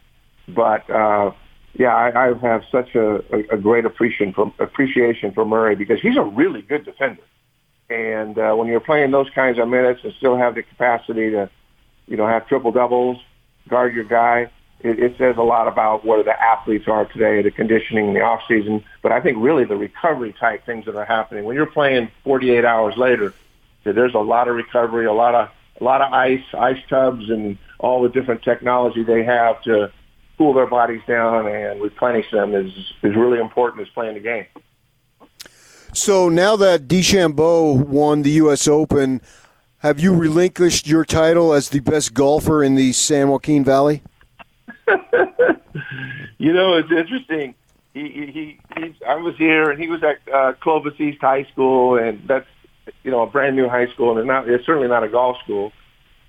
But 0.49 0.89
uh, 0.91 1.33
yeah, 1.75 1.95
I, 1.95 2.29
I 2.29 2.39
have 2.43 2.63
such 2.71 2.95
a, 2.95 3.17
a, 3.35 3.55
a 3.55 3.57
great 3.59 3.85
appreciation 3.85 4.33
for, 4.33 4.53
appreciation 4.59 5.33
for 5.33 5.45
Murray 5.45 5.77
because 5.77 6.01
he's 6.01 6.17
a 6.17 6.23
really 6.23 6.63
good 6.63 6.85
defender. 6.85 7.23
And 7.91 8.39
uh, 8.39 8.55
when 8.55 8.69
you're 8.69 8.81
playing 8.81 9.11
those 9.11 9.29
kinds 9.35 9.59
of 9.59 9.69
minutes 9.69 10.01
and 10.05 10.13
still 10.19 10.37
have 10.37 10.55
the 10.55 10.63
capacity 10.63 11.31
to, 11.31 11.51
you 12.07 12.17
know, 12.17 12.27
have 12.27 12.49
triple 12.49 12.73
doubles, 12.73 13.19
guard 13.69 13.95
your 13.95 14.05
guy, 14.05 14.51
it, 14.81 14.99
it 14.99 15.17
says 15.19 15.37
a 15.39 15.43
lot 15.43 15.67
about 15.69 16.05
where 16.05 16.23
the 16.23 16.41
athletes 16.41 16.87
are 16.89 17.07
today, 17.07 17.43
the 17.43 17.51
conditioning 17.51 18.09
in 18.09 18.15
the 18.15 18.21
off 18.21 18.43
season. 18.47 18.85
But 19.03 19.13
I 19.13 19.21
think 19.21 19.39
really 19.41 19.65
the 19.65 19.77
recovery 19.77 20.35
type 20.39 20.67
things 20.67 20.85
that 20.87 20.95
are 20.97 21.05
happening 21.05 21.45
when 21.45 21.57
you're 21.57 21.67
playing 21.67 22.11
48 22.25 22.65
hours 22.65 22.97
later, 22.97 23.35
there's 23.85 24.15
a 24.15 24.19
lot 24.19 24.49
of 24.49 24.57
recovery, 24.57 25.07
a 25.07 25.13
lot 25.13 25.35
of 25.35 25.49
a 25.81 25.85
lot 25.85 26.01
of 26.01 26.13
ice, 26.13 26.45
ice 26.57 26.79
tubs, 26.89 27.29
and 27.29 27.59
all 27.81 28.03
the 28.03 28.09
different 28.09 28.43
technology 28.43 29.03
they 29.03 29.25
have 29.25 29.61
to 29.63 29.91
cool 30.39 30.55
their 30.55 30.67
bodies 30.67 31.03
down 31.07 31.47
and 31.47 31.81
replenish 31.81 32.31
them 32.31 32.55
is 32.55 32.73
is 33.03 33.17
really 33.17 33.39
important 33.39 33.83
as 33.83 33.93
playing 33.93 34.15
the 34.15 34.21
game. 34.21 34.47
So 35.93 36.29
now 36.29 36.57
that 36.57 36.89
DeChambeau 36.89 37.87
won 37.87 38.23
the 38.23 38.31
U.S. 38.31 38.67
Open, 38.67 39.21
have 39.79 40.01
you 40.01 40.13
relinquished 40.13 40.89
your 40.89 41.05
title 41.05 41.53
as 41.53 41.69
the 41.69 41.81
best 41.81 42.15
golfer 42.15 42.65
in 42.65 42.75
the 42.75 42.93
San 42.93 43.29
Joaquin 43.29 43.65
Valley? 43.65 44.03
you 46.39 46.53
know, 46.53 46.77
it's 46.77 46.91
interesting. 46.91 47.55
he, 47.95 48.01
he, 48.03 48.27
he 48.27 48.59
he's, 48.77 48.95
I 49.07 49.17
was 49.17 49.37
here 49.37 49.71
and 49.71 49.81
he 49.81 49.89
was 49.89 50.03
at 50.03 50.33
uh, 50.33 50.53
Clovis 50.61 50.95
East 50.99 51.21
High 51.21 51.45
School, 51.53 51.99
and 51.99 52.27
that's 52.27 52.47
you 53.03 53.11
know 53.11 53.23
a 53.23 53.27
brand 53.27 53.57
new 53.57 53.69
high 53.69 53.89
school, 53.89 54.11
and 54.11 54.21
it's 54.21 54.27
not 54.27 54.49
it's 54.49 54.67
certainly 54.67 54.89
not 54.89 55.05
a 55.05 55.09
golf 55.09 55.39
school. 55.43 55.73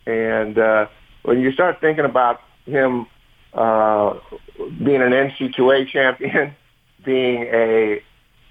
And 0.06 0.58
uh, 0.58 0.88
when 1.24 1.42
you 1.42 1.52
start 1.52 1.82
thinking 1.82 2.06
about 2.06 2.42
him 2.66 3.08
uh, 3.54 4.20
being 4.58 5.02
an 5.02 5.12
NCAA 5.12 5.90
champion, 5.90 6.56
being 7.06 7.44
a 7.44 8.02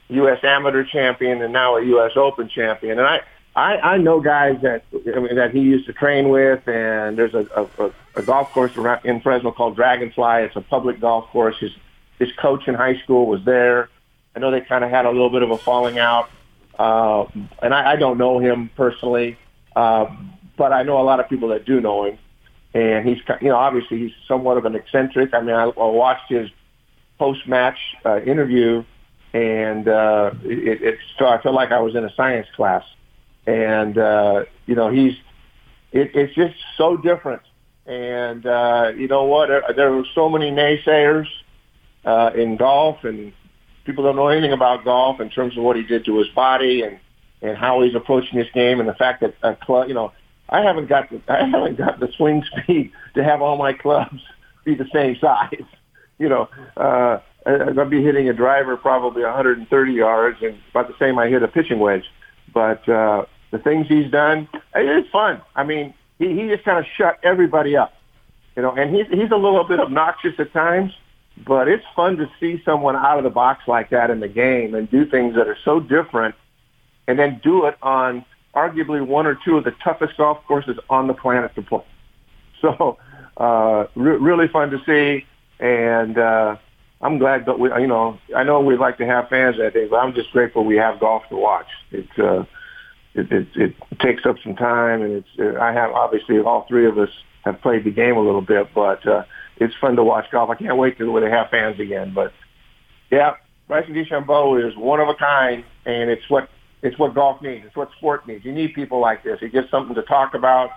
U.S. 0.09 0.39
Amateur 0.43 0.85
champion, 0.85 1.43
and 1.43 1.53
now 1.53 1.77
a 1.77 1.85
U.S. 1.85 2.13
Open 2.17 2.49
champion, 2.49 2.99
and 2.99 3.07
I 3.07 3.21
I, 3.57 3.77
I 3.77 3.99
know 3.99 4.21
guys 4.21 4.61
that 4.63 4.83
I 4.93 5.21
mean, 5.21 5.37
that 5.37 5.53
he 5.53 5.61
used 5.61 5.87
to 5.87 5.93
train 5.93 6.29
with, 6.29 6.67
and 6.67 7.17
there's 7.17 7.35
a, 7.35 7.47
a, 7.79 7.91
a 8.17 8.23
golf 8.23 8.51
course 8.53 8.77
around 8.77 9.05
in 9.05 9.21
Fresno 9.21 9.53
called 9.53 9.77
Dragonfly. 9.77 10.43
It's 10.43 10.57
a 10.57 10.61
public 10.61 11.01
golf 11.01 11.29
course. 11.31 11.57
His 11.61 11.71
his 12.19 12.31
coach 12.33 12.67
in 12.67 12.75
high 12.75 12.99
school 13.03 13.27
was 13.27 13.45
there. 13.45 13.89
I 14.35 14.41
know 14.41 14.51
they 14.51 14.61
kind 14.61 14.83
of 14.83 14.91
had 14.91 15.07
a 15.07 15.11
little 15.11 15.31
bit 15.31 15.43
of 15.43 15.51
a 15.51 15.59
falling 15.59 15.99
out, 15.99 16.31
uh, 16.79 17.27
and 17.63 17.73
I, 17.73 17.93
I 17.93 17.97
don't 17.97 18.19
know 18.19 18.41
him 18.41 18.71
personally, 18.77 19.39
uh, 19.77 20.07
but 20.57 20.73
I 20.73 20.83
know 20.83 21.01
a 21.01 21.05
lot 21.05 21.21
of 21.21 21.29
people 21.29 21.49
that 21.51 21.65
do 21.65 21.81
know 21.81 22.07
him. 22.07 22.19
And 22.73 23.09
he's, 23.09 23.19
you 23.41 23.51
know, 23.51 23.57
obviously 23.57 23.99
he's 23.99 24.13
somewhat 24.27 24.59
of 24.59 24.65
an 24.65 24.75
eccentric. 24.75 25.33
I 25.33 25.41
mean, 25.43 25.55
I, 25.55 25.67
I 25.67 25.87
watched 25.87 26.29
his 26.29 26.51
post-match 27.21 27.79
uh, 28.05 28.21
interview, 28.23 28.83
and 29.33 29.87
uh, 29.87 30.33
it, 30.43 30.83
it, 30.83 30.99
so 31.17 31.27
I 31.27 31.41
felt 31.41 31.55
like 31.55 31.71
I 31.71 31.79
was 31.79 31.95
in 31.95 32.05
a 32.05 32.13
science 32.17 32.49
class 32.57 32.83
and 33.47 33.99
uh, 33.99 34.45
you 34.67 34.75
know 34.75 34.91
he's 34.91 35.15
it, 35.93 36.11
it's 36.15 36.35
just 36.35 36.55
so 36.77 36.97
different. 36.97 37.43
And 37.87 38.47
uh, 38.47 38.93
you 38.97 39.09
know 39.09 39.25
what? 39.25 39.49
There, 39.49 39.63
there 39.77 39.93
were 39.93 40.07
so 40.15 40.29
many 40.29 40.51
naysayers 40.51 41.27
uh, 42.05 42.31
in 42.35 42.57
golf, 42.57 43.05
and 43.05 43.33
people 43.85 44.05
don't 44.05 44.17
know 44.17 44.29
anything 44.29 44.53
about 44.53 44.85
golf 44.85 45.21
in 45.21 45.31
terms 45.31 45.57
of 45.57 45.63
what 45.63 45.77
he 45.77 45.83
did 45.83 46.05
to 46.07 46.19
his 46.19 46.29
body 46.29 46.83
and 46.83 46.99
and 47.43 47.59
how 47.59 47.83
he's 47.83 47.95
approaching 47.95 48.39
this 48.39 48.49
game, 48.55 48.81
and 48.81 48.89
the 48.89 48.95
fact 48.95 49.21
that 49.21 49.35
a 49.43 49.55
club, 49.55 49.89
you 49.89 49.95
know, 49.95 50.13
I 50.49 50.63
haven't 50.63 50.89
got 50.89 51.11
the 51.11 51.21
I 51.29 51.47
haven't 51.47 51.77
got 51.77 52.01
the 52.01 52.09
swing 52.17 52.43
speed 52.45 52.93
to 53.15 53.23
have 53.23 53.43
all 53.43 53.57
my 53.57 53.73
clubs 53.73 54.21
be 54.65 54.75
the 54.75 54.89
same 54.93 55.17
size. 55.21 55.63
You 56.17 56.29
know, 56.29 56.49
uh, 56.77 57.19
I'll 57.45 57.91
be 57.91 58.01
hitting 58.01 58.29
a 58.29 58.33
driver 58.33 58.77
probably 58.77 59.25
130 59.25 59.93
yards, 59.93 60.39
and 60.43 60.57
about 60.71 60.87
the 60.87 60.95
same 60.97 61.19
I 61.19 61.27
hit 61.27 61.43
a 61.43 61.49
pitching 61.49 61.81
wedge. 61.81 62.05
But 62.55 62.89
uh, 62.89 63.25
the 63.55 63.61
things 63.61 63.87
he's 63.87 64.11
done. 64.11 64.49
It's 64.75 65.09
fun. 65.11 65.41
I 65.55 65.63
mean, 65.63 65.95
he, 66.19 66.29
he 66.35 66.49
just 66.49 66.65
kind 66.65 66.79
of 66.79 66.87
shut 66.99 67.21
everybody 67.23 67.77
up, 67.77 67.95
you 68.57 68.63
know, 68.63 68.73
and 68.73 68.95
he's, 68.95 69.07
he's 69.07 69.31
a 69.31 69.37
little 69.37 69.63
bit 69.63 69.79
obnoxious 69.79 70.35
at 70.39 70.53
times, 70.53 70.93
but 71.47 71.69
it's 71.69 71.85
fun 71.95 72.17
to 72.17 72.29
see 72.41 72.61
someone 72.65 72.97
out 72.97 73.19
of 73.19 73.23
the 73.23 73.31
box 73.31 73.69
like 73.69 73.91
that 73.91 74.11
in 74.11 74.19
the 74.19 74.29
game 74.29 74.75
and 74.75 74.91
do 74.91 75.07
things 75.07 75.37
that 75.37 75.47
are 75.47 75.57
so 75.65 75.79
different 75.79 76.35
and 77.07 77.17
then 77.17 77.41
do 77.45 77.67
it 77.67 77.77
on 77.81 78.25
arguably 78.57 79.07
one 79.07 79.25
or 79.25 79.39
two 79.45 79.57
of 79.57 79.63
the 79.63 79.73
toughest 79.85 80.17
golf 80.17 80.45
courses 80.49 80.77
on 80.91 81.07
the 81.07 81.15
planet 81.15 81.55
to 81.55 81.63
play. 81.63 81.85
So, 82.61 82.97
uh, 83.37 83.89
re- 83.95 84.17
really 84.17 84.49
fun 84.49 84.71
to 84.71 84.81
see. 84.87 85.27
And, 85.61 86.17
uh, 86.17 86.57
I'm 87.03 87.19
glad 87.19 87.45
that 87.45 87.59
we, 87.59 87.69
you 87.79 87.87
know, 87.87 88.19
I 88.35 88.43
know 88.43 88.61
we'd 88.61 88.79
like 88.79 88.97
to 88.99 89.07
have 89.07 89.29
fans 89.29 89.59
that 89.59 89.75
day, 89.75 89.87
but 89.87 89.97
I'm 89.97 90.15
just 90.15 90.31
grateful 90.33 90.65
we 90.65 90.77
have 90.77 90.99
golf 90.99 91.29
to 91.29 91.37
watch. 91.37 91.67
It's, 91.93 92.19
uh, 92.19 92.47
it, 93.15 93.31
it, 93.31 93.49
it 93.55 93.75
takes 94.01 94.27
up 94.27 94.37
some 94.43 94.57
time, 94.57 95.03
and 95.03 95.13
it's. 95.13 95.29
Uh, 95.39 95.61
I 95.61 95.73
have 95.73 95.93
obviously 95.93 96.39
all 96.41 96.67
three 96.69 96.87
of 96.87 96.99
us 96.99 97.11
have 97.45 97.61
played 97.61 97.85
the 97.85 97.91
game 97.91 98.17
a 98.17 98.21
little 98.21 98.41
bit, 98.41 98.69
but 98.75 99.07
uh, 99.07 99.25
it's 99.57 99.75
fun 99.81 99.97
to 99.97 100.05
watch 100.05 100.31
golf. 100.31 100.51
I 100.51 100.57
can't 100.57 100.77
wait 100.77 100.99
to 100.99 101.11
when 101.11 101.23
they 101.23 101.31
have 101.31 101.51
fans 101.51 101.79
again. 101.79 102.13
But 102.13 102.33
yeah, 103.11 103.35
Bryson 103.69 103.95
DeChambeau 103.95 104.69
is 104.69 104.77
one 104.77 105.01
of 105.01 105.09
a 105.09 105.15
kind, 105.15 105.65
and 105.87 106.11
it's 106.11 106.29
what 106.29 106.49
it's 106.83 106.99
what 106.99 107.15
golf 107.15 107.41
needs. 107.41 107.65
It's 107.67 107.77
what 107.77 107.91
sport 107.93 108.27
needs. 108.27 108.45
You 108.45 108.53
need 108.53 108.75
people 108.75 109.01
like 109.01 109.23
this. 109.23 109.39
He 109.41 109.49
gives 109.49 109.71
something 109.71 109.95
to 109.95 110.03
talk 110.03 110.35
about. 110.35 110.71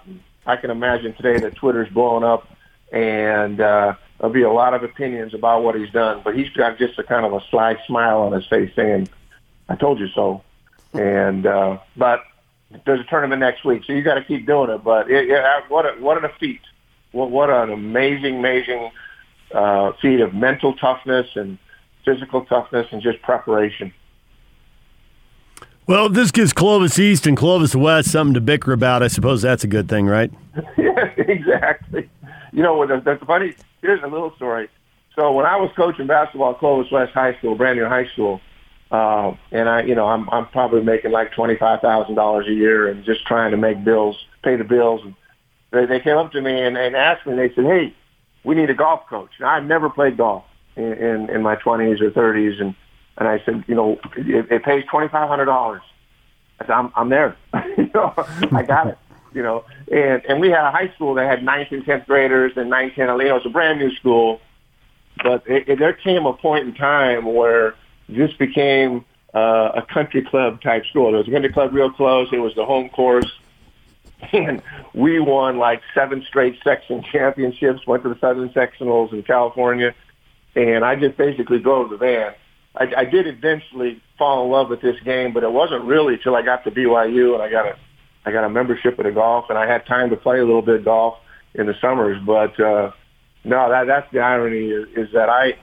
I 0.45 0.55
can 0.55 0.69
imagine 0.69 1.13
today 1.15 1.39
that 1.39 1.55
Twitter's 1.55 1.89
blowing 1.89 2.23
up, 2.23 2.47
and 2.91 3.59
uh, 3.59 3.95
there'll 4.19 4.33
be 4.33 4.43
a 4.43 4.51
lot 4.51 4.73
of 4.73 4.83
opinions 4.83 5.33
about 5.33 5.63
what 5.63 5.75
he's 5.75 5.89
done. 5.89 6.21
But 6.23 6.35
he's 6.35 6.49
got 6.51 6.77
just 6.77 6.99
a 6.99 7.03
kind 7.03 7.25
of 7.25 7.33
a 7.33 7.41
sly 7.49 7.77
smile 7.87 8.21
on 8.21 8.33
his 8.33 8.45
face, 8.45 8.71
saying, 8.75 9.09
"I 9.67 9.75
told 9.75 9.99
you 9.99 10.07
so." 10.13 10.43
And 10.97 11.45
uh, 11.45 11.77
but 11.95 12.23
there's 12.85 12.99
a 12.99 13.09
tournament 13.09 13.39
next 13.39 13.63
week, 13.63 13.83
so 13.85 13.93
you 13.93 14.01
got 14.01 14.15
to 14.15 14.23
keep 14.23 14.45
doing 14.45 14.69
it. 14.69 14.83
But 14.83 15.09
it, 15.09 15.29
it, 15.29 15.43
what 15.69 15.85
a, 15.85 16.01
what 16.01 16.23
a 16.23 16.29
feat! 16.39 16.61
What 17.11 17.31
what 17.31 17.49
an 17.49 17.71
amazing, 17.71 18.37
amazing 18.39 18.91
uh, 19.53 19.93
feat 20.01 20.19
of 20.19 20.33
mental 20.33 20.73
toughness 20.73 21.27
and 21.35 21.57
physical 22.03 22.45
toughness 22.45 22.87
and 22.91 23.01
just 23.01 23.21
preparation. 23.21 23.93
Well, 25.87 26.09
this 26.09 26.31
gives 26.31 26.51
Clovis 26.51 26.99
East 26.99 27.25
and 27.27 27.37
Clovis 27.37 27.73
West 27.73 28.11
something 28.11 28.33
to 28.33 28.41
bicker 28.41 28.73
about. 28.73 29.03
I 29.03 29.07
suppose 29.07 29.41
that's 29.41 29.63
a 29.63 29.67
good 29.67 29.87
thing, 29.87 30.05
right? 30.05 30.29
yeah, 30.77 31.05
exactly. 31.17 32.09
You 32.51 32.63
know, 32.63 32.85
the, 32.85 32.99
the 32.99 33.25
funny. 33.25 33.55
Here's 33.81 34.03
a 34.03 34.07
little 34.07 34.35
story. 34.35 34.69
So 35.15 35.31
when 35.31 35.45
I 35.45 35.55
was 35.55 35.71
coaching 35.75 36.07
basketball 36.07 36.51
at 36.51 36.59
Clovis 36.59 36.91
West 36.91 37.13
High 37.13 37.37
School, 37.37 37.55
brand 37.55 37.79
new 37.79 37.85
high 37.85 38.07
school, 38.07 38.41
uh, 38.91 39.35
and 39.51 39.67
I, 39.67 39.83
you 39.83 39.95
know, 39.95 40.07
I'm 40.07 40.29
I'm 40.29 40.47
probably 40.47 40.81
making 40.81 41.11
like 41.11 41.33
twenty 41.33 41.55
five 41.57 41.81
thousand 41.81 42.15
dollars 42.15 42.47
a 42.47 42.53
year, 42.53 42.87
and 42.87 43.03
just 43.03 43.25
trying 43.25 43.51
to 43.51 43.57
make 43.57 43.83
bills, 43.83 44.17
pay 44.43 44.55
the 44.55 44.63
bills. 44.63 45.01
And 45.03 45.15
they 45.71 45.85
they 45.85 45.99
came 45.99 46.17
up 46.17 46.31
to 46.31 46.41
me 46.41 46.61
and, 46.61 46.77
and 46.77 46.95
asked 46.95 47.25
me. 47.27 47.35
They 47.35 47.53
said, 47.53 47.65
"Hey, 47.65 47.93
we 48.43 48.55
need 48.55 48.69
a 48.69 48.73
golf 48.73 49.01
coach." 49.09 49.31
And 49.39 49.47
I've 49.47 49.65
never 49.65 49.89
played 49.89 50.17
golf 50.17 50.45
in 50.77 50.93
in, 50.93 51.29
in 51.29 51.41
my 51.41 51.55
twenties 51.55 51.99
or 51.99 52.11
thirties, 52.11 52.59
and 52.61 52.75
and 53.17 53.27
I 53.27 53.41
said, 53.43 53.63
you 53.67 53.75
know, 53.75 53.99
it, 54.15 54.51
it 54.51 54.63
pays 54.63 54.85
twenty 54.89 55.09
five 55.09 55.27
hundred 55.27 55.45
dollars. 55.45 55.81
I 56.59 56.65
said, 56.65 56.71
I'm 56.71 56.91
I'm 56.95 57.09
there. 57.09 57.35
you 57.77 57.89
know, 57.93 58.13
I 58.51 58.63
got 58.63 58.87
it. 58.87 58.97
You 59.33 59.43
know, 59.43 59.65
and 59.91 60.23
and 60.25 60.39
we 60.39 60.49
had 60.49 60.65
a 60.65 60.71
high 60.71 60.91
school 60.95 61.13
that 61.15 61.29
had 61.29 61.43
ninth 61.43 61.69
and 61.71 61.83
tenth 61.83 62.05
graders 62.07 62.53
and 62.55 62.69
ninth, 62.69 62.93
and 62.97 63.07
know, 63.07 63.19
it 63.19 63.31
was 63.33 63.45
a 63.45 63.49
brand 63.49 63.79
new 63.79 63.93
school. 63.95 64.39
But 65.21 65.43
it, 65.47 65.67
it, 65.67 65.79
there 65.79 65.93
came 65.93 66.25
a 66.25 66.33
point 66.33 66.67
in 66.67 66.75
time 66.75 67.25
where 67.25 67.75
this 68.09 68.31
became 68.33 69.05
uh, 69.33 69.71
a 69.75 69.81
country 69.81 70.21
club 70.21 70.61
type 70.61 70.85
school. 70.85 71.11
There 71.11 71.19
was 71.19 71.27
a 71.27 71.31
country 71.31 71.51
club 71.51 71.73
real 71.73 71.91
close. 71.91 72.29
It 72.31 72.39
was 72.39 72.55
the 72.55 72.65
home 72.65 72.89
course. 72.89 73.31
And 74.33 74.63
we 74.95 75.19
won 75.19 75.59
like 75.59 75.81
seven 75.93 76.25
straight 76.27 76.57
section 76.63 77.03
championships, 77.03 77.85
went 77.85 78.01
to 78.01 78.09
the 78.09 78.19
Southern 78.19 78.49
Sectionals 78.49 79.13
in 79.13 79.21
California. 79.21 79.93
And 80.55 80.83
I 80.83 80.95
just 80.95 81.17
basically 81.17 81.59
drove 81.59 81.91
the 81.91 81.97
van. 81.97 82.33
I, 82.75 82.91
I 82.97 83.05
did 83.05 83.27
eventually 83.27 84.01
fall 84.17 84.43
in 84.45 84.51
love 84.51 84.69
with 84.69 84.81
this 84.81 84.99
game, 85.01 85.33
but 85.33 85.43
it 85.43 85.51
wasn't 85.51 85.83
really 85.83 86.17
till 86.17 86.35
I 86.35 86.41
got 86.41 86.63
to 86.63 86.71
BYU 86.71 87.33
and 87.33 87.43
I 87.43 87.49
got 87.51 87.67
a, 87.67 87.77
I 88.25 88.31
got 88.31 88.43
a 88.43 88.49
membership 88.49 88.97
at 88.97 89.05
the 89.05 89.11
golf 89.11 89.45
and 89.49 89.57
I 89.57 89.67
had 89.67 89.85
time 89.85 90.09
to 90.09 90.15
play 90.15 90.39
a 90.39 90.45
little 90.45 90.63
bit 90.63 90.75
of 90.75 90.85
golf 90.85 91.19
in 91.53 91.67
the 91.67 91.75
summers. 91.79 92.19
But, 92.25 92.59
uh, 92.59 92.91
no, 93.43 93.69
that, 93.69 93.85
that's 93.85 94.11
the 94.11 94.19
irony 94.19 94.69
is, 94.69 94.87
is 94.95 95.13
that 95.13 95.29
I, 95.29 95.57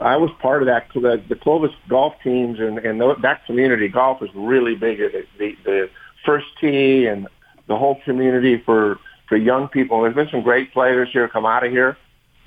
I 0.00 0.16
was 0.16 0.30
part 0.40 0.62
of 0.62 0.66
that. 0.66 0.88
The, 0.94 1.22
the 1.28 1.36
Clovis 1.36 1.72
golf 1.88 2.14
teams 2.22 2.58
and, 2.58 2.78
and 2.78 3.00
that 3.00 3.44
community 3.46 3.88
golf 3.88 4.22
is 4.22 4.30
really 4.34 4.74
big. 4.74 4.98
The, 4.98 5.26
the, 5.38 5.56
the 5.64 5.90
first 6.24 6.46
tee 6.60 7.06
and 7.06 7.28
the 7.66 7.76
whole 7.76 8.00
community 8.04 8.62
for 8.64 8.98
for 9.28 9.36
young 9.36 9.68
people. 9.68 10.02
There's 10.02 10.14
been 10.14 10.28
some 10.30 10.42
great 10.42 10.72
players 10.72 11.08
here 11.12 11.28
come 11.28 11.46
out 11.46 11.64
of 11.64 11.70
here, 11.70 11.96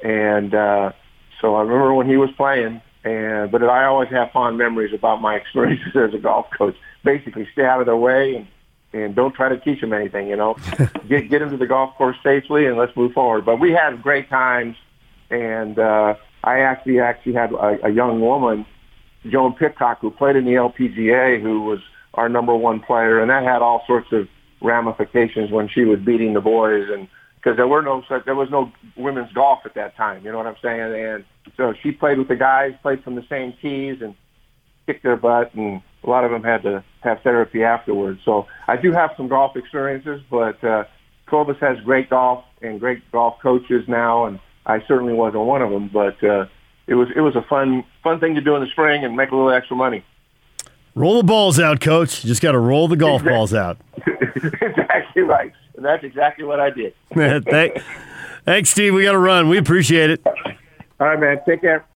and 0.03 0.53
uh, 0.53 0.91
so 1.39 1.55
I 1.55 1.61
remember 1.61 1.93
when 1.93 2.07
he 2.07 2.17
was 2.17 2.29
playing. 2.35 2.81
And 3.05 3.51
but 3.51 3.63
I 3.63 3.85
always 3.85 4.09
have 4.09 4.31
fond 4.31 4.57
memories 4.57 4.93
about 4.93 5.21
my 5.21 5.35
experiences 5.41 5.95
as 5.95 6.13
a 6.13 6.17
golf 6.17 6.47
coach. 6.57 6.75
Basically, 7.03 7.47
stay 7.53 7.65
out 7.65 7.79
of 7.79 7.85
their 7.85 7.97
way 7.97 8.35
and 8.35 8.47
and 8.93 9.15
don't 9.15 9.33
try 9.33 9.49
to 9.49 9.57
teach 9.57 9.81
them 9.81 9.93
anything. 9.93 10.27
You 10.27 10.35
know, 10.35 10.55
get 11.07 11.29
get 11.29 11.39
them 11.39 11.49
to 11.51 11.57
the 11.57 11.67
golf 11.67 11.95
course 11.95 12.17
safely 12.23 12.65
and 12.65 12.77
let's 12.77 12.95
move 12.95 13.13
forward. 13.13 13.45
But 13.45 13.59
we 13.59 13.71
had 13.71 14.01
great 14.01 14.29
times, 14.29 14.75
and 15.29 15.79
uh, 15.79 16.15
I 16.43 16.59
actually 16.59 16.99
actually 16.99 17.33
had 17.33 17.51
a, 17.53 17.87
a 17.87 17.89
young 17.89 18.19
woman, 18.19 18.65
Joan 19.29 19.53
Pitcock, 19.53 19.99
who 19.99 20.11
played 20.11 20.35
in 20.35 20.45
the 20.45 20.53
LPGA, 20.53 21.41
who 21.41 21.61
was 21.61 21.79
our 22.13 22.29
number 22.29 22.55
one 22.55 22.79
player, 22.79 23.19
and 23.19 23.29
that 23.29 23.43
had 23.43 23.61
all 23.61 23.83
sorts 23.87 24.11
of 24.11 24.27
ramifications 24.61 25.51
when 25.51 25.67
she 25.67 25.83
was 25.85 25.99
beating 25.99 26.33
the 26.33 26.41
boys, 26.41 26.87
and 26.89 27.07
because 27.35 27.57
there 27.57 27.67
were 27.67 27.81
no 27.81 28.03
there 28.25 28.35
was 28.35 28.49
no 28.49 28.71
women's 28.95 29.31
golf 29.33 29.59
at 29.65 29.73
that 29.75 29.95
time, 29.95 30.23
you 30.25 30.31
know 30.31 30.37
what 30.37 30.47
I'm 30.47 30.55
saying? 30.61 30.93
And 30.93 31.25
so 31.57 31.73
she 31.81 31.91
played 31.91 32.17
with 32.17 32.27
the 32.27 32.35
guys, 32.35 32.73
played 32.81 33.03
from 33.03 33.15
the 33.15 33.25
same 33.29 33.53
tees, 33.61 34.01
and 34.01 34.15
kicked 34.85 35.03
their 35.03 35.17
butt, 35.17 35.53
and 35.53 35.81
a 36.03 36.09
lot 36.09 36.23
of 36.23 36.31
them 36.31 36.43
had 36.43 36.63
to 36.63 36.83
have 37.01 37.21
therapy 37.21 37.63
afterwards. 37.63 38.19
So 38.25 38.47
I 38.67 38.77
do 38.77 38.91
have 38.91 39.11
some 39.17 39.27
golf 39.27 39.55
experiences, 39.55 40.21
but 40.29 40.63
uh, 40.63 40.85
Clovis 41.25 41.57
has 41.61 41.79
great 41.81 42.09
golf 42.09 42.43
and 42.61 42.79
great 42.79 43.09
golf 43.11 43.35
coaches 43.41 43.83
now, 43.87 44.25
and 44.25 44.39
I 44.65 44.81
certainly 44.87 45.13
wasn't 45.13 45.43
one 45.43 45.61
of 45.61 45.69
them, 45.69 45.89
but 45.91 46.23
uh, 46.23 46.45
it 46.87 46.95
was 46.95 47.09
it 47.15 47.21
was 47.21 47.35
a 47.35 47.41
fun 47.43 47.83
fun 48.03 48.19
thing 48.19 48.35
to 48.35 48.41
do 48.41 48.55
in 48.55 48.61
the 48.61 48.69
spring 48.69 49.03
and 49.03 49.15
make 49.15 49.31
a 49.31 49.35
little 49.35 49.51
extra 49.51 49.75
money. 49.75 50.03
Roll 50.95 51.17
the 51.17 51.23
balls 51.23 51.59
out, 51.59 51.81
coach. 51.81 52.23
You 52.23 52.27
just 52.27 52.41
got 52.41 52.51
to 52.51 52.59
roll 52.59 52.87
the 52.87 52.95
golf 52.95 53.21
exactly. 53.21 53.33
balls 53.33 53.53
out. 53.53 53.77
exactly 54.61 55.23
right. 55.23 55.51
And 55.75 55.83
that's 55.83 56.03
exactly 56.03 56.45
what 56.45 56.59
I 56.59 56.69
did. 56.69 56.93
Thank, 57.13 57.81
thanks, 58.45 58.69
Steve. 58.69 58.93
We 58.93 59.03
got 59.03 59.13
to 59.13 59.17
run. 59.17 59.49
We 59.49 59.57
appreciate 59.57 60.11
it. 60.11 60.21
All 60.25 61.07
right, 61.07 61.19
man. 61.19 61.41
Take 61.47 61.61
care. 61.61 61.83